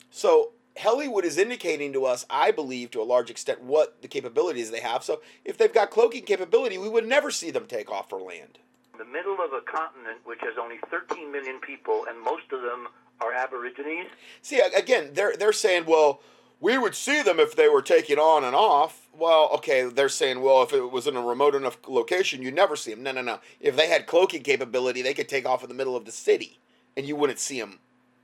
[0.09, 4.71] So Hollywood is indicating to us, I believe, to a large extent, what the capabilities
[4.71, 5.03] they have.
[5.03, 8.59] So if they've got cloaking capability, we would never see them take off for land.
[8.97, 12.87] The middle of a continent which has only 13 million people, and most of them
[13.21, 14.09] are Aborigines.
[14.41, 16.21] See, again, they're they're saying, well,
[16.59, 19.07] we would see them if they were taking on and off.
[19.17, 22.75] Well, okay, they're saying, well, if it was in a remote enough location, you'd never
[22.75, 23.03] see them.
[23.03, 23.39] No, no, no.
[23.59, 26.59] If they had cloaking capability, they could take off in the middle of the city,
[26.95, 27.79] and you wouldn't see them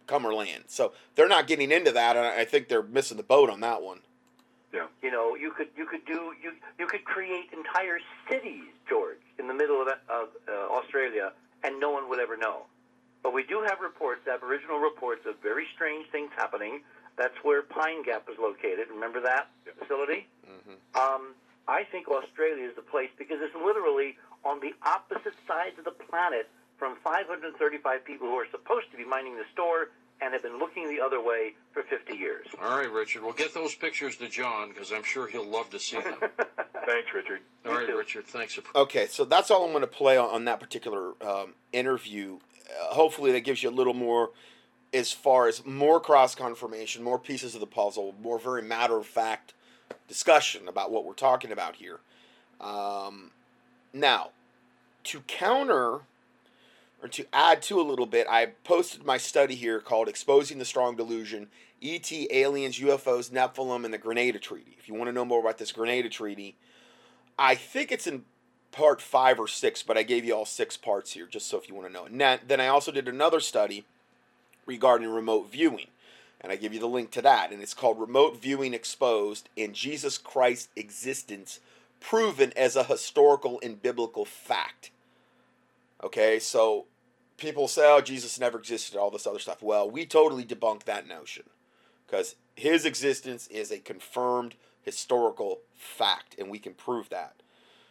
[0.08, 0.66] come or land.
[0.68, 3.82] So they're not getting into that, and I think they're missing the boat on that
[3.82, 4.00] one.
[4.74, 4.88] Yeah.
[5.02, 9.48] You know, you could you could do you you could create entire cities, George, in
[9.48, 11.32] the middle of, of uh, Australia,
[11.64, 12.64] and no one would ever know.
[13.24, 16.82] But we do have reports, Aboriginal reports of very strange things happening.
[17.18, 18.88] That's where Pine Gap is located.
[18.94, 19.80] Remember that Yep.
[19.80, 20.28] facility?
[20.46, 20.76] Mm-hmm.
[21.02, 21.34] Um,
[21.68, 25.92] I think Australia is the place because it's literally on the opposite sides of the
[25.92, 29.90] planet from 535 people who are supposed to be mining the store
[30.22, 32.48] and have been looking the other way for 50 years.
[32.62, 33.24] All right, Richard.
[33.24, 36.16] We'll get those pictures to John because I'm sure he'll love to see them.
[36.86, 37.42] Thanks, Richard.
[37.66, 37.98] All right, too.
[37.98, 38.26] Richard.
[38.26, 38.64] Thanks for.
[38.78, 42.38] Okay, so that's all I'm going to play on, on that particular um, interview.
[42.70, 44.32] Uh, hopefully, that gives you a little more,
[44.94, 49.06] as far as more cross confirmation, more pieces of the puzzle, more very matter of
[49.06, 49.54] fact
[50.08, 52.00] discussion about what we're talking about here.
[52.62, 53.32] Um,
[53.94, 54.30] now,
[55.06, 56.02] to counter
[57.06, 60.66] or to add to a little bit, I posted my study here called Exposing the
[60.66, 64.76] Strong Delusion ET, Aliens, UFOs, Nephilim, and the Grenada Treaty.
[64.80, 66.56] If you want to know more about this Grenada Treaty,
[67.38, 68.24] I think it's in
[68.72, 71.70] part five or six, but I gave you all six parts here just so if
[71.70, 72.06] you want to know.
[72.06, 73.86] And then I also did another study
[74.66, 75.90] regarding remote viewing,
[76.42, 77.52] and I give you the link to that.
[77.52, 81.60] And it's called Remote Viewing Exposed and Jesus Christ's Existence
[82.00, 84.90] Proven as a Historical and Biblical Fact.
[86.04, 86.86] Okay, so
[87.38, 89.62] people say, oh, Jesus never existed, all this other stuff.
[89.62, 91.44] Well, we totally debunk that notion
[92.06, 97.42] because his existence is a confirmed historical fact, and we can prove that.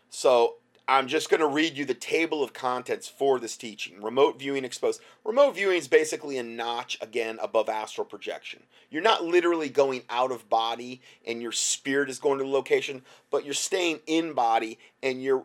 [0.09, 4.02] So I'm just going to read you the table of contents for this teaching.
[4.02, 5.00] Remote viewing exposed.
[5.24, 8.62] Remote viewing is basically a notch again above astral projection.
[8.90, 13.02] You're not literally going out of body and your spirit is going to the location,
[13.30, 15.44] but you're staying in body and you're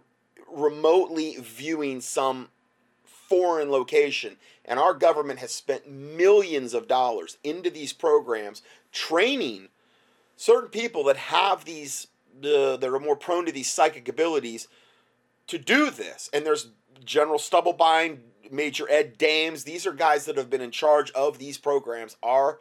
[0.51, 2.49] remotely viewing some
[3.29, 4.37] foreign location.
[4.65, 8.61] And our government has spent millions of dollars into these programs
[8.91, 9.69] training
[10.35, 12.07] certain people that have these
[12.43, 14.67] uh, that are more prone to these psychic abilities
[15.47, 16.29] to do this.
[16.33, 16.69] And there's
[17.03, 18.19] General Stubblebine,
[18.51, 19.63] Major Ed Dames.
[19.63, 22.15] These are guys that have been in charge of these programs.
[22.23, 22.59] Our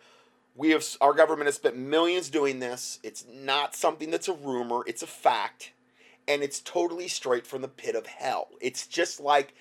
[0.56, 2.98] We have our government has spent millions doing this.
[3.02, 5.72] It's not something that's a rumor, it's a fact.
[6.26, 8.48] And it's totally straight from the pit of hell.
[8.60, 9.54] It's just like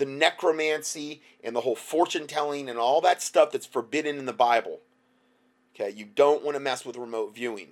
[0.00, 4.32] the necromancy and the whole fortune telling and all that stuff that's forbidden in the
[4.32, 4.80] Bible.
[5.74, 7.68] Okay, you don't want to mess with remote viewing.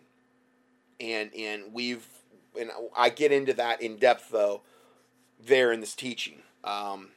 [1.01, 2.07] And and we've
[2.59, 4.61] and I get into that in depth though
[5.41, 6.43] there in this teaching.
[6.63, 7.09] Um,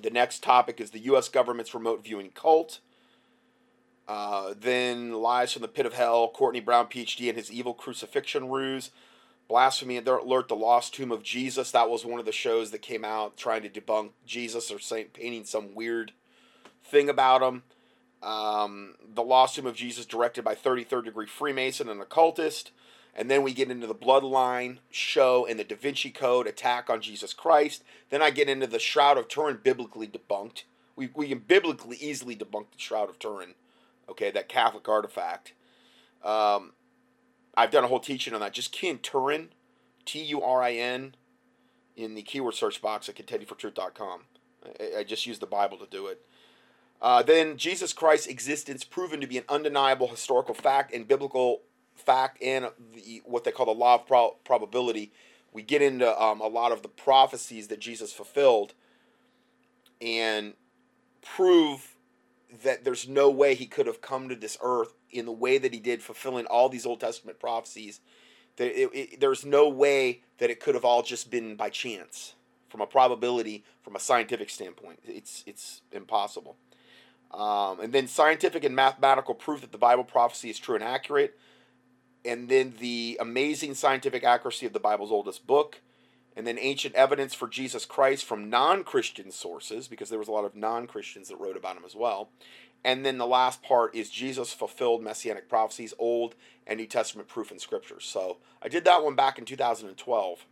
[0.00, 1.28] the next topic is the U.S.
[1.28, 2.80] government's remote viewing cult.
[4.06, 8.48] Uh, then Lies from the Pit of Hell, Courtney Brown, PhD, and his evil crucifixion
[8.48, 8.90] ruse.
[9.50, 11.72] Blasphemy Alert, The Lost Tomb of Jesus.
[11.72, 15.06] That was one of the shows that came out trying to debunk Jesus or saying,
[15.12, 16.12] painting some weird
[16.84, 17.64] thing about him.
[18.22, 22.70] Um, the Lost Tomb of Jesus, directed by 33rd Degree Freemason and occultist.
[23.12, 27.00] And then we get into the Bloodline show and the Da Vinci Code attack on
[27.00, 27.82] Jesus Christ.
[28.10, 30.62] Then I get into the Shroud of Turin, biblically debunked.
[30.94, 33.54] We, we can biblically easily debunk the Shroud of Turin,
[34.08, 35.54] okay, that Catholic artifact.
[36.22, 36.74] Um,
[37.60, 38.54] I've done a whole teaching on that.
[38.54, 39.50] Just key in Turin,
[40.06, 41.14] T U R I N,
[41.94, 44.22] in the keyword search box at contendingfortruth.com.
[44.80, 46.24] I, I just used the Bible to do it.
[47.02, 51.60] Uh, then Jesus Christ's existence proven to be an undeniable historical fact and biblical
[51.94, 55.12] fact and the, what they call the law of pro- probability.
[55.52, 58.72] We get into um, a lot of the prophecies that Jesus fulfilled
[60.00, 60.54] and
[61.20, 61.89] prove
[62.62, 65.72] that there's no way he could have come to this earth in the way that
[65.72, 68.00] he did, fulfilling all these Old Testament prophecies.
[68.56, 72.34] There's no way that it could have all just been by chance,
[72.68, 75.00] from a probability, from a scientific standpoint.
[75.06, 76.56] It's it's impossible.
[77.30, 81.38] Um, and then scientific and mathematical proof that the Bible prophecy is true and accurate.
[82.24, 85.80] And then the amazing scientific accuracy of the Bible's oldest book.
[86.36, 90.32] And then ancient evidence for Jesus Christ from non Christian sources, because there was a
[90.32, 92.30] lot of non Christians that wrote about him as well.
[92.84, 96.34] And then the last part is Jesus fulfilled messianic prophecies, Old
[96.66, 98.00] and New Testament proof in Scripture.
[98.00, 100.46] So I did that one back in 2012.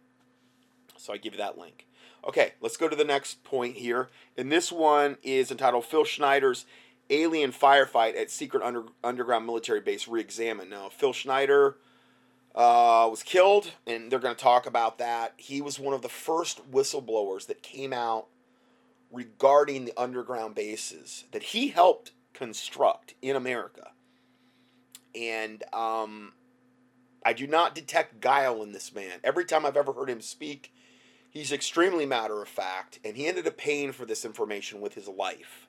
[0.97, 1.87] So I give you that link.
[2.27, 4.09] Okay, let's go to the next point here.
[4.37, 6.67] And this one is entitled Phil Schneider's
[7.09, 10.69] Alien Firefight at Secret Under, Underground Military Base Reexamined.
[10.69, 11.77] Now, Phil Schneider
[12.55, 15.35] uh, was killed, and they're going to talk about that.
[15.37, 18.27] He was one of the first whistleblowers that came out
[19.11, 23.93] regarding the underground bases that he helped construct in America.
[25.15, 26.33] And um,
[27.25, 29.21] I do not detect guile in this man.
[29.25, 30.73] Every time I've ever heard him speak,
[31.31, 35.09] he's extremely matter of fact, and he ended up paying for this information with his
[35.09, 35.68] life.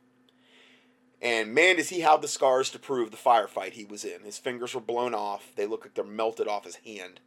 [1.21, 4.21] And man, does he have the scars to prove the firefight he was in.
[4.21, 7.19] His fingers were blown off, they look like they're melted off his hand.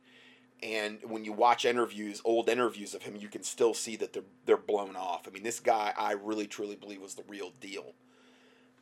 [0.63, 4.23] And when you watch interviews, old interviews of him, you can still see that they're
[4.47, 5.27] they're blown off.
[5.27, 7.95] I mean, this guy, I really truly believe was the real deal.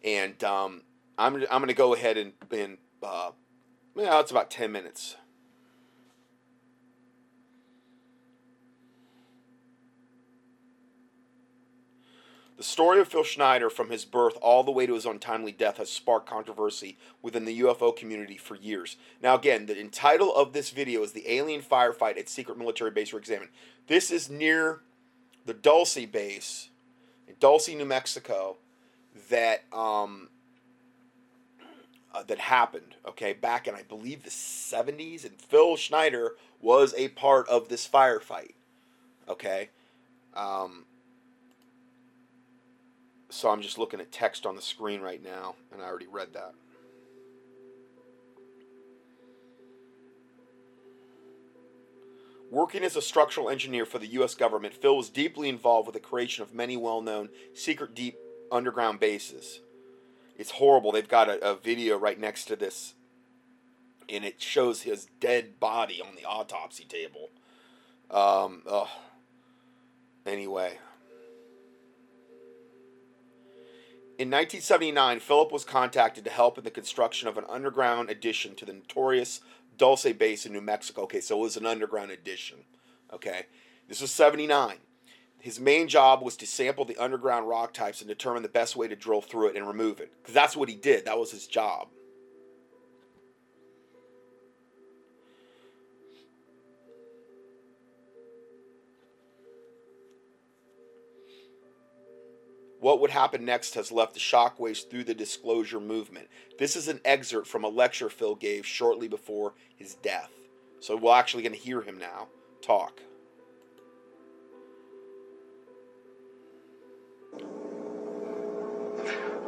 [0.04, 0.82] And um,
[1.16, 3.30] I'm I'm going to go ahead and and uh,
[3.96, 5.16] yeah, it's about ten minutes.
[12.60, 15.78] The story of Phil Schneider from his birth all the way to his untimely death
[15.78, 18.98] has sparked controversy within the UFO community for years.
[19.22, 23.14] Now, again, the title of this video is The Alien Firefight at Secret Military Base
[23.14, 23.48] Reexamined.
[23.86, 24.80] This is near
[25.46, 26.68] the Dulce base
[27.26, 28.58] in Dulce, New Mexico,
[29.30, 30.28] that um,
[32.12, 32.94] uh, that happened.
[33.08, 37.88] Okay, back in I believe the '70s, and Phil Schneider was a part of this
[37.88, 38.52] firefight.
[39.30, 39.70] Okay,
[40.34, 40.84] um,
[43.30, 46.32] so I'm just looking at text on the screen right now, and I already read
[46.34, 46.54] that.
[52.50, 54.34] Working as a structural engineer for the U.S.
[54.34, 58.16] government, Phil was deeply involved with the creation of many well known secret deep
[58.50, 59.60] underground bases.
[60.36, 60.90] It's horrible.
[60.90, 62.94] They've got a, a, video right next to this,
[64.08, 67.30] and it shows his dead body on the autopsy table.
[68.10, 68.88] Um, ugh.
[70.26, 70.78] Anyway.
[74.20, 78.66] In 1979, Philip was contacted to help in the construction of an underground addition to
[78.66, 79.40] the notorious
[79.78, 81.04] Dulce base in New Mexico.
[81.04, 82.58] Okay, so it was an underground addition.
[83.14, 83.46] Okay,
[83.88, 84.76] this was 79.
[85.38, 88.88] His main job was to sample the underground rock types and determine the best way
[88.88, 90.12] to drill through it and remove it.
[90.20, 91.88] Because that's what he did, that was his job.
[102.90, 106.26] What would happen next has left the shockwaves through the disclosure movement.
[106.58, 110.32] This is an excerpt from a lecture Phil gave shortly before his death.
[110.80, 112.26] So we're actually going to hear him now
[112.60, 113.00] talk.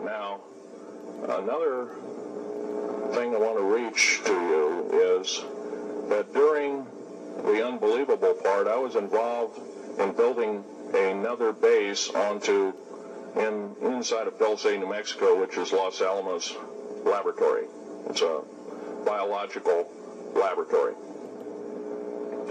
[0.04, 0.42] Now,
[1.24, 1.88] another
[3.12, 5.42] thing I want to reach to you is
[6.10, 6.86] that during
[7.44, 9.58] the unbelievable part, I was involved
[9.98, 10.62] in building
[10.94, 12.72] another base onto
[13.36, 16.54] in inside of Dulce, New Mexico, which is Los Alamos
[17.04, 17.64] Laboratory.
[18.08, 18.42] It's a
[19.04, 19.90] biological
[20.34, 20.94] laboratory.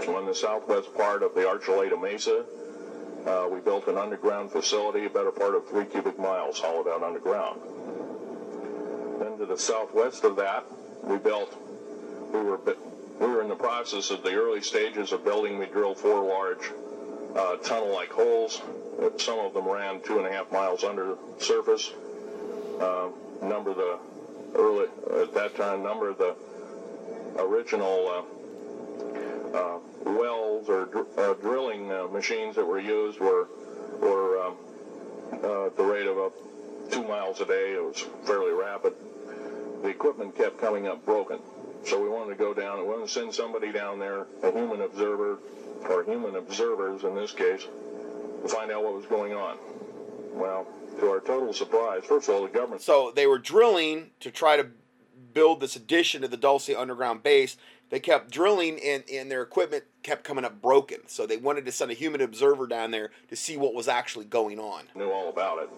[0.08, 2.44] On the southwest part of the Archuleta Mesa,
[3.26, 7.02] uh, we built an underground facility, a better part of three cubic miles hollowed out
[7.02, 7.60] underground.
[9.20, 10.64] Then to the southwest of that,
[11.04, 11.56] we built,
[12.32, 12.58] we were,
[13.20, 15.58] we were in the process of the early stages of building.
[15.58, 16.72] We drilled four large
[17.36, 18.60] uh, tunnel-like holes.
[19.18, 21.92] Some of them ran two and a half miles under surface.
[22.80, 23.08] Uh,
[23.42, 23.98] number the
[24.54, 24.86] early
[25.22, 26.34] at that time number the
[27.38, 28.08] original
[29.54, 33.48] uh, uh, wells or dr- uh, drilling uh, machines that were used were
[34.00, 34.56] were um,
[35.42, 36.32] uh, at the rate of up
[36.90, 37.72] two miles a day.
[37.74, 38.94] It was fairly rapid.
[39.82, 41.38] The equipment kept coming up broken,
[41.84, 44.80] so we wanted to go down we wanted to send somebody down there, a human
[44.82, 45.38] observer
[45.88, 47.66] or human observers in this case,
[48.42, 49.58] to find out what was going on.
[50.32, 50.66] Well,
[50.98, 52.82] to our total surprise, first of all, the government.
[52.82, 54.66] So they were drilling to try to
[55.32, 57.56] build this addition to the Dulce underground base.
[57.90, 61.00] They kept drilling, and, and their equipment kept coming up broken.
[61.06, 64.24] So they wanted to send a human observer down there to see what was actually
[64.24, 64.84] going on.
[64.94, 65.68] Knew all about it.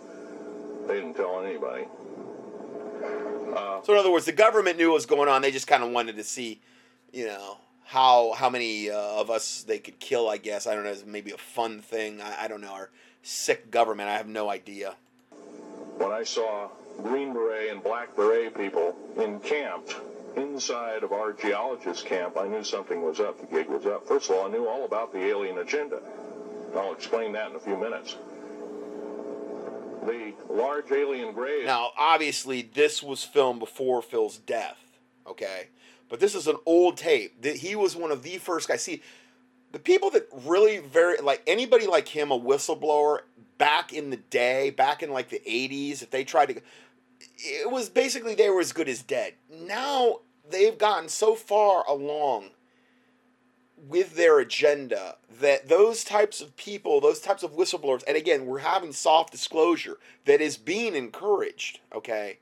[0.87, 1.87] They didn't tell anybody.
[3.57, 5.43] Uh, So in other words, the government knew what was going on.
[5.43, 6.61] They just kind of wanted to see,
[7.13, 10.29] you know, how how many uh, of us they could kill.
[10.29, 10.91] I guess I don't know.
[10.91, 12.21] It's maybe a fun thing.
[12.21, 12.73] I, I don't know.
[12.73, 12.91] Our
[13.23, 14.09] sick government.
[14.09, 14.97] I have no idea.
[15.99, 16.69] when I saw
[17.03, 19.97] Green Beret and Black Beret people encamped
[20.37, 23.41] inside of our geologist camp, I knew something was up.
[23.41, 24.07] The gig was up.
[24.07, 26.01] First of all, I knew all about the alien agenda.
[26.77, 28.17] I'll explain that in a few minutes.
[30.07, 31.65] The large alien grave.
[31.67, 34.79] Now, obviously, this was filmed before Phil's death,
[35.27, 35.69] okay?
[36.09, 37.43] But this is an old tape.
[37.43, 38.83] That He was one of the first guys.
[38.83, 39.03] See,
[39.73, 43.21] the people that really very like anybody like him, a whistleblower
[43.59, 46.61] back in the day, back in like the '80s, if they tried to,
[47.39, 49.35] it was basically they were as good as dead.
[49.51, 52.51] Now they've gotten so far along
[53.77, 58.61] with their agenda that those types of people, those types of whistleblowers, and again, we're
[58.61, 62.39] having soft disclosure that is being encouraged, okay?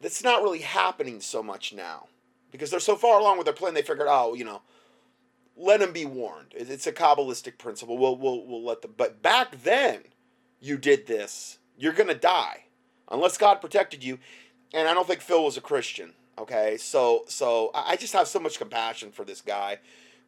[0.00, 2.08] That's not really happening so much now
[2.56, 4.62] because they're so far along with their plan, they figured, oh, you know,
[5.56, 6.52] let them be warned.
[6.54, 7.96] It's a Kabbalistic principle.
[7.96, 8.94] We'll, we'll, we'll let them.
[8.96, 10.00] But back then,
[10.60, 12.64] you did this, you're to die
[13.10, 14.18] unless God protected you.
[14.74, 16.12] And I don't think Phil was a Christian.
[16.38, 19.78] Okay, so so I just have so much compassion for this guy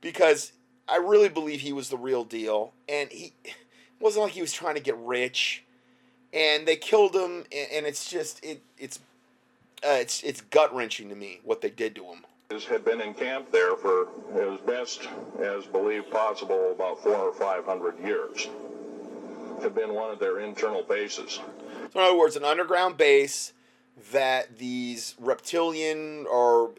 [0.01, 0.53] because
[0.89, 3.35] I really believe he was the real deal, and he
[4.01, 5.65] wasn't like he was trying to get rich,
[6.33, 9.01] and they killed him, and it's just it it's
[9.85, 12.25] uh, it's it's gut wrenching to me what they did to him.
[12.65, 15.09] had been encamped there for as best
[15.41, 18.49] as believed possible about four or five hundred years.
[19.63, 21.41] Had been one of their internal bases.
[21.93, 23.53] So in other words, an underground base
[24.13, 26.71] that these reptilian or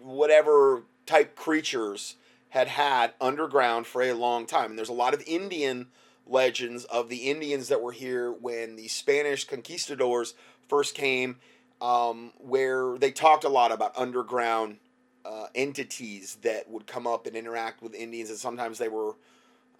[0.00, 2.14] whatever type creatures
[2.50, 4.70] had had underground for a long time.
[4.70, 5.88] And there's a lot of Indian
[6.26, 10.34] legends of the Indians that were here when the Spanish conquistadors
[10.68, 11.36] first came,
[11.80, 14.78] um, where they talked a lot about underground
[15.24, 19.14] uh, entities that would come up and interact with Indians, and sometimes they were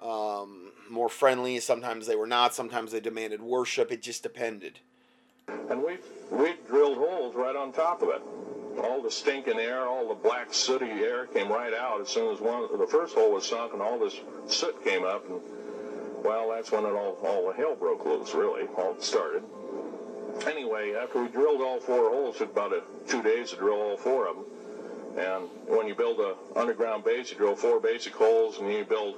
[0.01, 3.93] um, more friendly, sometimes they were not, sometimes they demanded worship.
[3.93, 4.79] It just depended.
[5.69, 5.99] And we
[6.31, 8.23] we drilled holes right on top of it.
[8.83, 12.41] All the stinking air, all the black sooty air came right out as soon as
[12.41, 15.29] one the first hole was sunk, and all this soot came up.
[15.29, 15.41] And
[16.25, 18.33] well, that's when it all all the hell broke loose.
[18.35, 19.43] Really, all started.
[20.47, 23.81] Anyway, after we drilled all four holes, it took about a, two days to drill
[23.81, 24.45] all four of them.
[25.19, 29.17] And when you build a underground base, you drill four basic holes, and you build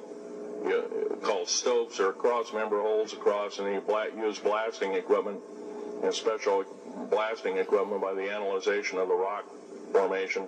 [0.65, 5.41] you call stopes or cross member holes across, and then you bla- use blasting equipment
[6.03, 6.65] and special
[7.11, 9.45] blasting equipment by the analyzation of the rock
[9.93, 10.47] formation,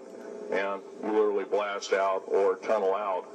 [0.52, 3.26] and you literally blast out or tunnel out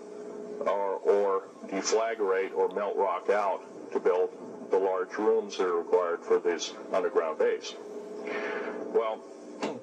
[0.61, 3.61] or, or deflagrate or melt rock out
[3.91, 4.29] to build
[4.69, 7.75] the large rooms that are required for this underground base.
[8.93, 9.19] Well,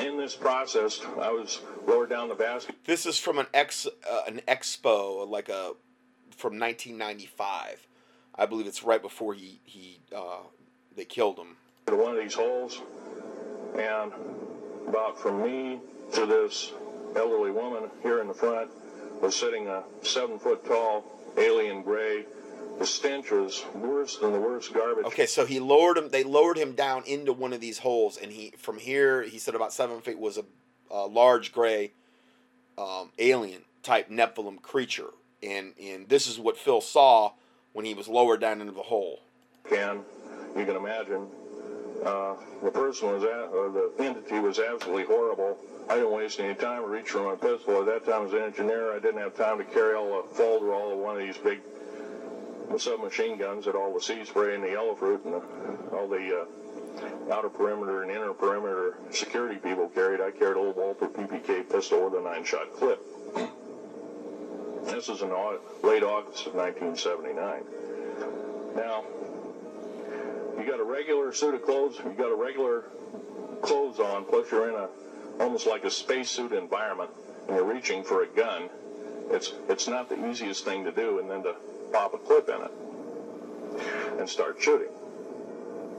[0.00, 2.76] in this process, I was lowered down the basket.
[2.84, 5.72] This is from an ex uh, an expo like a
[6.30, 7.86] from 1995.
[8.38, 10.40] I believe it's right before he he uh,
[10.94, 11.56] they killed him.
[11.86, 12.82] to one of these holes,
[13.78, 14.12] and
[14.88, 15.80] about from me
[16.14, 16.72] to this
[17.16, 18.70] elderly woman here in the front
[19.20, 21.04] was sitting a seven foot tall
[21.38, 22.24] alien gray,
[22.78, 25.06] the stench was worse than the worst garbage.
[25.06, 26.10] Okay, so he lowered him.
[26.10, 29.54] They lowered him down into one of these holes, and he from here he said
[29.54, 30.44] about seven feet was a,
[30.90, 31.92] a large gray
[32.76, 35.10] um, alien type Nephilim creature,
[35.42, 37.32] and and this is what Phil saw
[37.72, 39.20] when he was lowered down into the hole.
[39.68, 40.00] Can
[40.56, 41.26] you can imagine
[42.04, 45.58] uh, the person was at, or the entity was absolutely horrible.
[45.88, 47.80] I didn't waste any time to reach for my pistol.
[47.80, 50.72] At that time, as an engineer, I didn't have time to carry all the folder,
[50.72, 51.60] all of one of these big
[52.78, 55.42] submachine guns that all the sea spray and the yellow fruit and the,
[55.96, 60.20] all the uh, outer perimeter and inner perimeter security people carried.
[60.20, 63.00] I carried a little Walther PPK pistol with a nine-shot clip.
[64.84, 65.30] This is in
[65.82, 67.64] late August of 1979.
[68.76, 69.04] Now,
[70.58, 72.84] you got a regular suit of clothes, you got a regular
[73.62, 74.88] clothes on, plus you're in a
[75.40, 77.10] almost like a spacesuit environment,
[77.46, 78.70] and you're reaching for a gun.
[79.30, 81.56] It's it's not the easiest thing to do, and then to
[81.92, 82.70] pop a clip in it
[84.18, 84.88] and start shooting.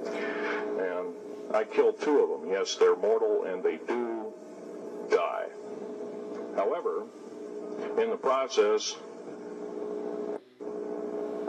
[0.06, 1.14] And
[1.54, 2.52] I killed two of them.
[2.52, 4.34] Yes, they're mortal, and they do
[5.10, 5.48] die.
[6.56, 7.04] However,
[8.00, 8.96] in the process,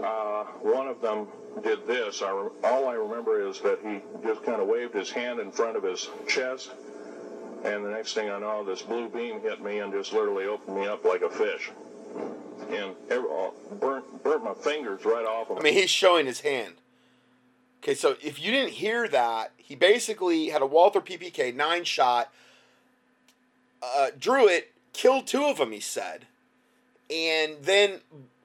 [0.02, 1.26] uh, one of them
[1.62, 2.22] did this.
[2.22, 5.50] I re- all I remember is that he just kind of waved his hand in
[5.50, 6.70] front of his chest,
[7.64, 10.76] and the next thing I know, this blue beam hit me and just literally opened
[10.76, 11.70] me up like a fish,
[12.70, 13.50] and uh,
[13.80, 16.74] burnt burnt my fingers right off of I mean, he's showing his hand.
[17.82, 22.32] Okay, so if you didn't hear that, he basically had a Walther PPK nine shot,
[23.82, 25.72] uh, drew it, killed two of them.
[25.72, 26.26] He said,
[27.10, 28.00] and then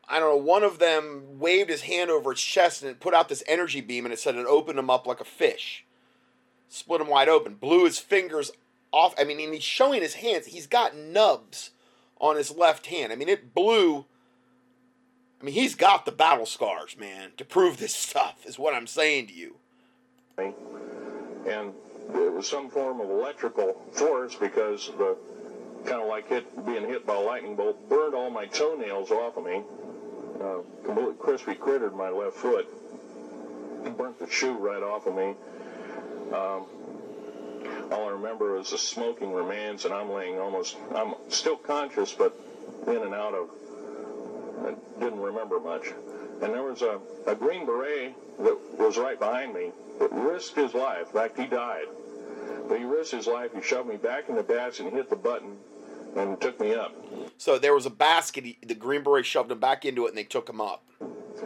[0.07, 3.13] I don't know, one of them waved his hand over its chest and it put
[3.13, 5.83] out this energy beam, and it said it opened him up like a fish,
[6.69, 8.51] split him wide open, blew his fingers
[8.91, 9.15] off.
[9.19, 10.47] I mean, and he's showing his hands.
[10.47, 11.71] He's got nubs
[12.23, 13.11] on his left hand.
[13.11, 14.05] I mean, it blew.
[15.41, 18.87] I mean, he's got the battle scars, man, to prove this stuff, is what I'm
[18.87, 19.57] saying to you.
[20.37, 21.73] and
[22.15, 25.17] it was some form of electrical force because the
[25.83, 29.35] kind of like hit being hit by a lightning bolt burned all my toenails off
[29.35, 29.61] of me.
[30.41, 32.67] Uh, completely crispy crittered my left foot.
[33.97, 35.35] Burnt the shoe right off of me.
[36.33, 36.65] Um,
[37.91, 40.77] all I remember is the smoking remains, and I'm laying almost.
[40.95, 42.35] I'm still conscious, but
[42.87, 43.49] in and out of.
[44.65, 45.93] I didn't remember much.
[46.41, 50.73] And there was a, a green beret that was right behind me that risked his
[50.73, 51.07] life.
[51.07, 51.85] In fact, he died.
[52.67, 53.51] But he risked his life.
[53.53, 55.57] He shoved me back in the bats and hit the button
[56.15, 56.95] and took me up.
[57.37, 58.45] So there was a basket.
[58.45, 60.83] He, the Green Beret shoved him back into it, and they took him up.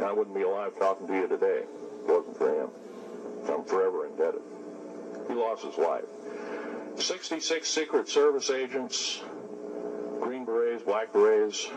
[0.03, 1.63] I wouldn't be alive talking to you today
[2.03, 2.70] if it wasn't for him.
[3.49, 4.41] I'm forever indebted.
[5.28, 6.05] He lost his life.
[6.95, 9.21] 66 Secret Service agents,
[10.21, 11.67] Green Berets, Black Berets,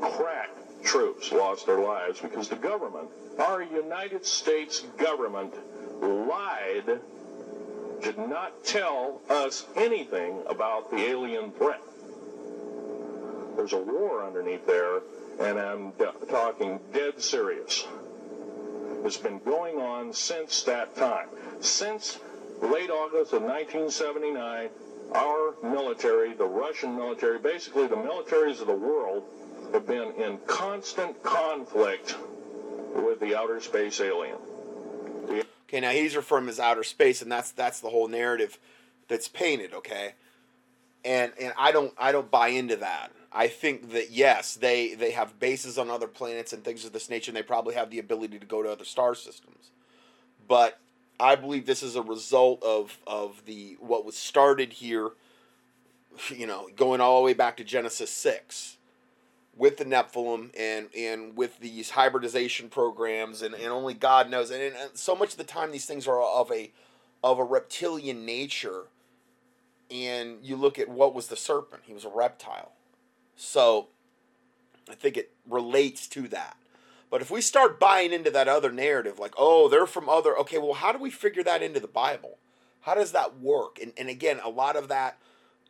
[0.00, 0.50] crack
[0.82, 5.54] troops lost their lives because the government, our United States government,
[6.00, 7.00] lied,
[8.02, 11.80] did not tell us anything about the alien threat.
[13.56, 15.00] There's a war underneath there,
[15.40, 15.92] and I'm
[16.28, 17.86] talking dead serious.
[19.04, 21.28] It's been going on since that time.
[21.60, 22.18] Since
[22.62, 24.68] late August of 1979,
[25.14, 29.24] our military, the Russian military, basically the militaries of the world,
[29.72, 32.16] have been in constant conflict
[32.94, 34.38] with the outer space alien.
[35.68, 38.58] Okay, now he's referring to outer space, and that's that's the whole narrative
[39.06, 39.72] that's painted.
[39.72, 40.14] Okay,
[41.04, 43.12] and and I don't I don't buy into that.
[43.32, 47.08] I think that yes, they they have bases on other planets and things of this
[47.08, 49.70] nature, and they probably have the ability to go to other star systems.
[50.48, 50.80] But
[51.20, 55.10] I believe this is a result of of the what was started here.
[56.28, 58.76] You know, going all the way back to Genesis six
[59.56, 64.50] with the Nephilim and and with these hybridization programs and, and only God knows.
[64.50, 66.72] And, and so much of the time these things are of a
[67.22, 68.84] of a reptilian nature.
[69.90, 71.82] And you look at what was the serpent.
[71.86, 72.72] He was a reptile.
[73.36, 73.88] So
[74.90, 76.56] I think it relates to that
[77.10, 80.58] but if we start buying into that other narrative like oh they're from other okay
[80.58, 82.38] well how do we figure that into the Bible
[82.82, 85.18] how does that work and and again a lot of that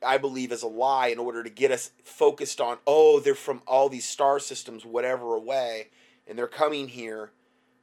[0.05, 3.63] I believe is a lie in order to get us focused on, oh, they're from
[3.67, 5.89] all these star systems, whatever away,
[6.27, 7.33] and they're coming here,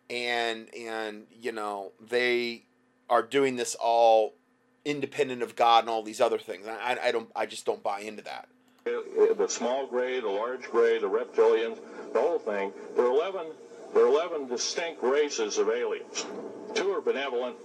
[0.10, 2.64] and and you know they
[3.10, 4.34] are doing this all
[4.86, 6.66] independent of God and all these other things.
[6.68, 8.48] I, I don't, I just don't buy into that.
[9.38, 11.78] The small gray, the large gray, the reptilians,
[12.14, 12.72] the whole thing.
[12.96, 13.48] There are 11,
[13.94, 16.26] there are 11 distinct races of aliens.
[16.76, 17.56] Two are benevolent,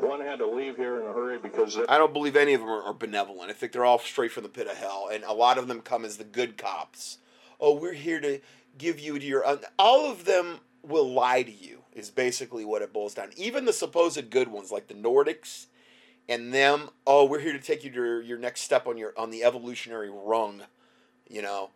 [0.00, 2.70] one had to leave here in a hurry because I don't believe any of them
[2.70, 3.50] are, are benevolent.
[3.50, 5.80] I think they're all straight from the pit of hell, and a lot of them
[5.80, 7.18] come as the good cops.
[7.60, 8.40] Oh, we're here to
[8.76, 9.44] give you to your
[9.78, 13.30] all of them will lie to you is basically what it boils down.
[13.36, 15.66] Even the supposed good ones like the Nordics
[16.28, 19.30] and them, oh, we're here to take you to your, next step on your on
[19.30, 20.62] the evolutionary rung,
[21.28, 21.70] you know.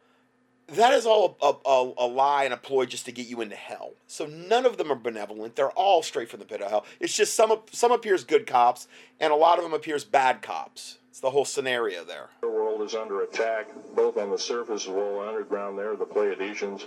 [0.68, 3.56] That is all a, a, a, lie and a ploy just to get you into
[3.56, 3.94] hell.
[4.06, 5.56] So none of them are benevolent.
[5.56, 6.86] They're all straight from the pit of hell.
[7.00, 8.86] It's just some some appears good cops,
[9.20, 10.98] and a lot of them appears bad cops.
[11.10, 12.30] It's the whole scenario there.
[12.40, 15.78] The world is under attack, both on the surface as well underground.
[15.78, 16.84] There, the Pleiadians.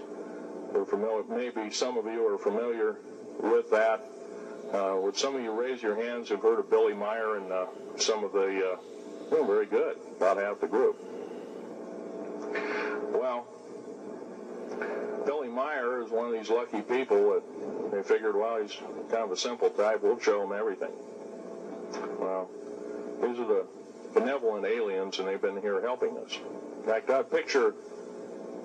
[0.74, 1.24] Are familiar.
[1.30, 2.97] Maybe some of you are familiar
[3.39, 4.05] with that.
[4.74, 7.66] Uh, would some of you raise your hands who've heard of Billy Meier and uh,
[7.97, 8.78] some of the, uh,
[9.32, 10.97] well, very good, about half the group.
[13.13, 13.47] Well,
[15.26, 18.76] Billy Meier is one of these lucky people that they figured, well, he's
[19.09, 20.91] kind of a simple type, we'll show him everything.
[22.20, 22.49] Well,
[23.22, 23.66] these are the
[24.13, 26.38] benevolent aliens, and they've been here helping us.
[26.80, 27.74] In fact, I have a picture,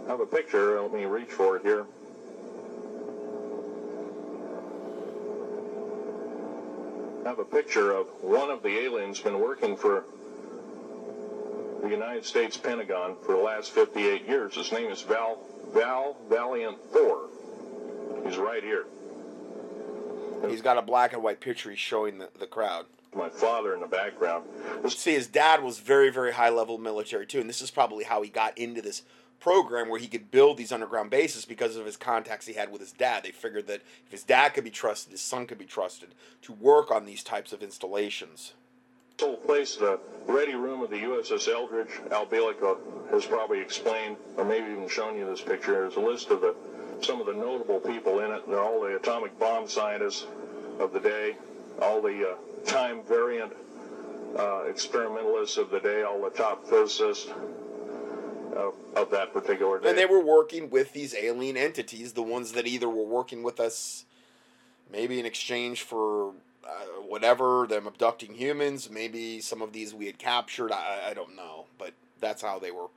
[0.06, 1.86] I have a picture, let me reach for it here.
[7.24, 10.04] Have a picture of one of the aliens been working for
[11.82, 14.54] the United States Pentagon for the last 58 years.
[14.54, 15.38] His name is Val
[15.72, 17.28] Val Valiant Thor.
[18.24, 18.86] He's right here.
[20.48, 21.70] He's got a black and white picture.
[21.70, 22.86] He's showing the, the crowd.
[23.14, 24.44] My father in the background.
[24.88, 28.22] See, his dad was very, very high level military too, and this is probably how
[28.22, 29.02] he got into this
[29.40, 32.80] program where he could build these underground bases because of his contacts he had with
[32.80, 33.24] his dad.
[33.24, 36.10] They figured that if his dad could be trusted, his son could be trusted
[36.42, 38.52] to work on these types of installations.
[39.16, 44.16] This whole place, the ready room of the USS Eldridge, Al Bielek has probably explained,
[44.36, 45.72] or maybe even shown you this picture.
[45.72, 46.54] There's a list of the
[47.02, 48.46] some of the notable people in it.
[48.48, 50.26] They're all the atomic bomb scientists
[50.78, 51.36] of the day,
[51.80, 53.52] all the uh, time variant
[54.38, 57.30] uh, experimentalists of the day, all the top physicists,
[58.54, 59.90] of, of that particular day.
[59.90, 63.60] And they were working with these alien entities, the ones that either were working with
[63.60, 64.04] us,
[64.90, 66.32] maybe in exchange for
[66.64, 66.70] uh,
[67.06, 70.72] whatever, them abducting humans, maybe some of these we had captured.
[70.72, 72.88] I, I don't know, but that's how they were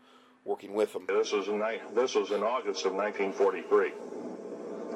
[0.45, 1.06] working with them.
[1.08, 1.64] This was in
[1.95, 3.91] this was in August of 1943.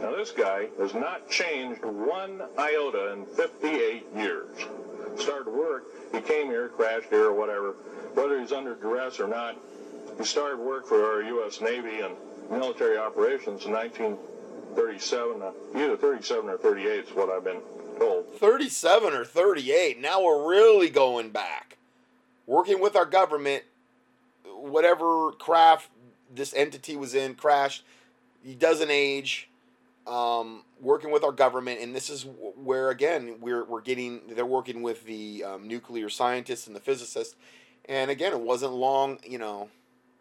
[0.02, 4.56] Now this guy has not changed one iota in 58 years.
[5.16, 7.72] Started work, he came here, crashed here, or whatever.
[8.14, 9.56] Whether he's under duress or not,
[10.18, 11.62] he started work for our U.S.
[11.62, 12.16] Navy and
[12.50, 17.62] military operations in 1937, uh, either 37 or 38 is what I've been
[18.00, 18.34] told.
[18.36, 20.00] 37 or 38.
[20.00, 21.78] Now we're really going back.
[22.46, 23.64] Working with our government,
[24.46, 25.90] whatever craft
[26.34, 27.84] this entity was in crashed.
[28.44, 29.50] He doesn't age.
[30.06, 34.22] Um, working with our government, and this is where again we're we're getting.
[34.30, 37.36] They're working with the um, nuclear scientists and the physicists,
[37.90, 39.20] and again, it wasn't long.
[39.28, 39.70] You know,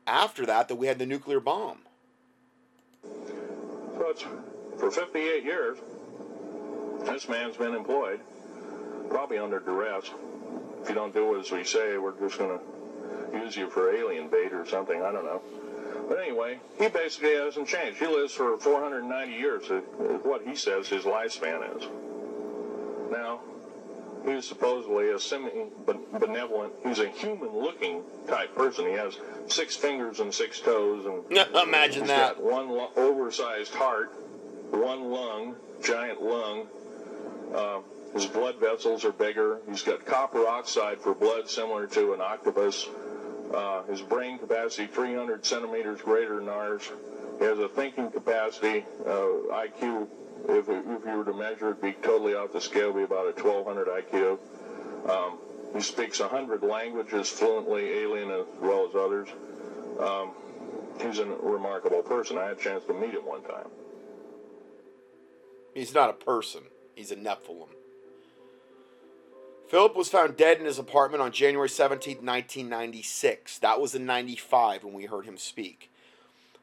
[0.06, 1.78] after that that we had the nuclear bomb.
[3.98, 4.24] It's
[4.78, 5.78] for 58 years,
[7.04, 8.20] this man's been employed,
[9.10, 10.10] probably under duress.
[10.82, 14.28] If you don't do as we say, we're just going to use you for alien
[14.28, 15.02] bait or something.
[15.02, 15.42] I don't know.
[16.08, 17.98] But anyway, he basically hasn't changed.
[17.98, 19.64] He lives for 490 years,
[20.22, 21.82] what he says his lifespan is.
[23.10, 23.40] Now,
[24.26, 26.72] He's supposedly a semi-benevolent.
[26.84, 28.86] He's a human-looking type person.
[28.86, 32.36] He has six fingers and six toes, and imagine he's that.
[32.36, 34.12] Got one oversized heart,
[34.70, 36.66] one lung, giant lung.
[37.54, 37.80] Uh,
[38.14, 39.60] his blood vessels are bigger.
[39.68, 42.88] He's got copper oxide for blood, similar to an octopus.
[43.54, 46.90] Uh, his brain capacity 300 centimeters greater than ours.
[47.38, 49.10] He has a thinking capacity, uh,
[49.52, 50.08] IQ
[50.48, 53.42] if, if you were to measure it, be totally off the scale, be about a
[53.42, 54.38] 1200 IQ.
[55.08, 55.38] Um,
[55.74, 59.28] he speaks 100 languages fluently, alien as well as others.
[60.00, 60.30] Um,
[61.00, 62.38] he's a remarkable person.
[62.38, 63.68] I had a chance to meet him one time.
[65.74, 66.62] He's not a person.
[66.94, 67.68] He's a Nephilim.
[69.68, 73.58] Philip was found dead in his apartment on January 17, 1996.
[73.58, 75.90] That was in 95 when we heard him speak.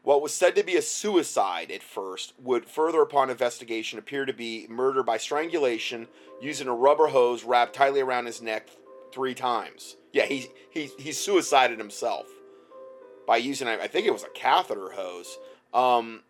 [0.04, 4.34] What was said to be a suicide at first would, further upon investigation, appear to
[4.34, 6.10] be murder by strangulation
[6.42, 8.68] using a rubber hose wrapped tightly around his neck
[9.14, 9.96] three times.
[10.12, 12.28] Yeah, he, he, he suicided himself
[13.26, 15.38] by using, I think it was a catheter hose.
[15.74, 16.24] Um,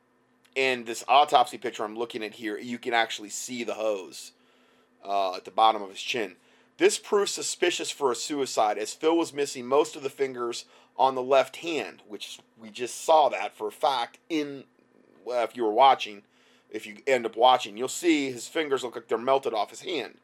[0.55, 4.33] and this autopsy picture I'm looking at here, you can actually see the hose
[5.03, 6.35] uh, at the bottom of his chin.
[6.77, 10.65] This proves suspicious for a suicide, as Phil was missing most of the fingers
[10.97, 14.65] on the left hand, which we just saw that for a fact in
[15.25, 16.23] well, if you were watching,
[16.69, 19.81] if you end up watching, you'll see his fingers look like they're melted off his
[19.81, 20.17] hand.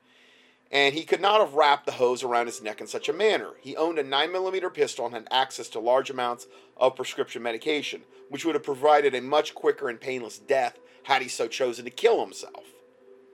[0.71, 3.51] and he could not have wrapped the hose around his neck in such a manner.
[3.61, 6.47] He owned a 9mm pistol and had access to large amounts
[6.77, 11.27] of prescription medication, which would have provided a much quicker and painless death had he
[11.27, 12.65] so chosen to kill himself.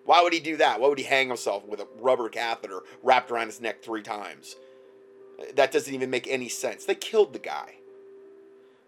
[0.06, 0.80] Why would he do that?
[0.80, 4.56] Why would he hang himself with a rubber catheter wrapped around his neck three times?
[5.56, 6.86] That doesn't even make any sense.
[6.86, 7.76] They killed the guy.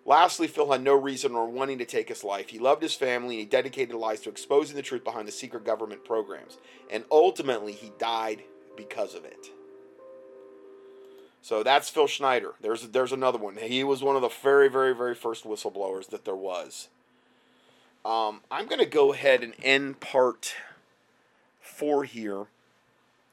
[0.05, 2.49] Lastly, Phil had no reason or wanting to take his life.
[2.49, 5.33] He loved his family and he dedicated his life to exposing the truth behind the
[5.33, 6.57] secret government programs.
[6.89, 8.43] And ultimately, he died
[8.77, 9.49] because of it.
[11.41, 12.55] So that's Phil Schneider.
[12.61, 13.57] There's there's another one.
[13.57, 16.89] He was one of the very very very first whistleblowers that there was.
[18.05, 20.55] Um, I'm going to go ahead and end part
[21.59, 22.45] four here,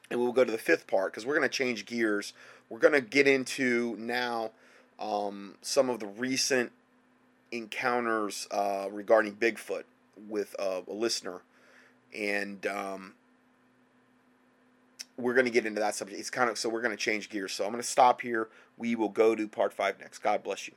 [0.09, 2.33] and we'll go to the fifth part because we're going to change gears.
[2.69, 4.51] We're going to get into now
[4.99, 6.71] um, some of the recent
[7.51, 9.83] encounters uh, regarding Bigfoot
[10.27, 11.41] with uh, a listener,
[12.13, 13.13] and um,
[15.17, 16.19] we're going to get into that subject.
[16.19, 17.53] It's kind of so we're going to change gears.
[17.53, 18.49] So I'm going to stop here.
[18.77, 20.19] We will go to part five next.
[20.19, 20.73] God bless you.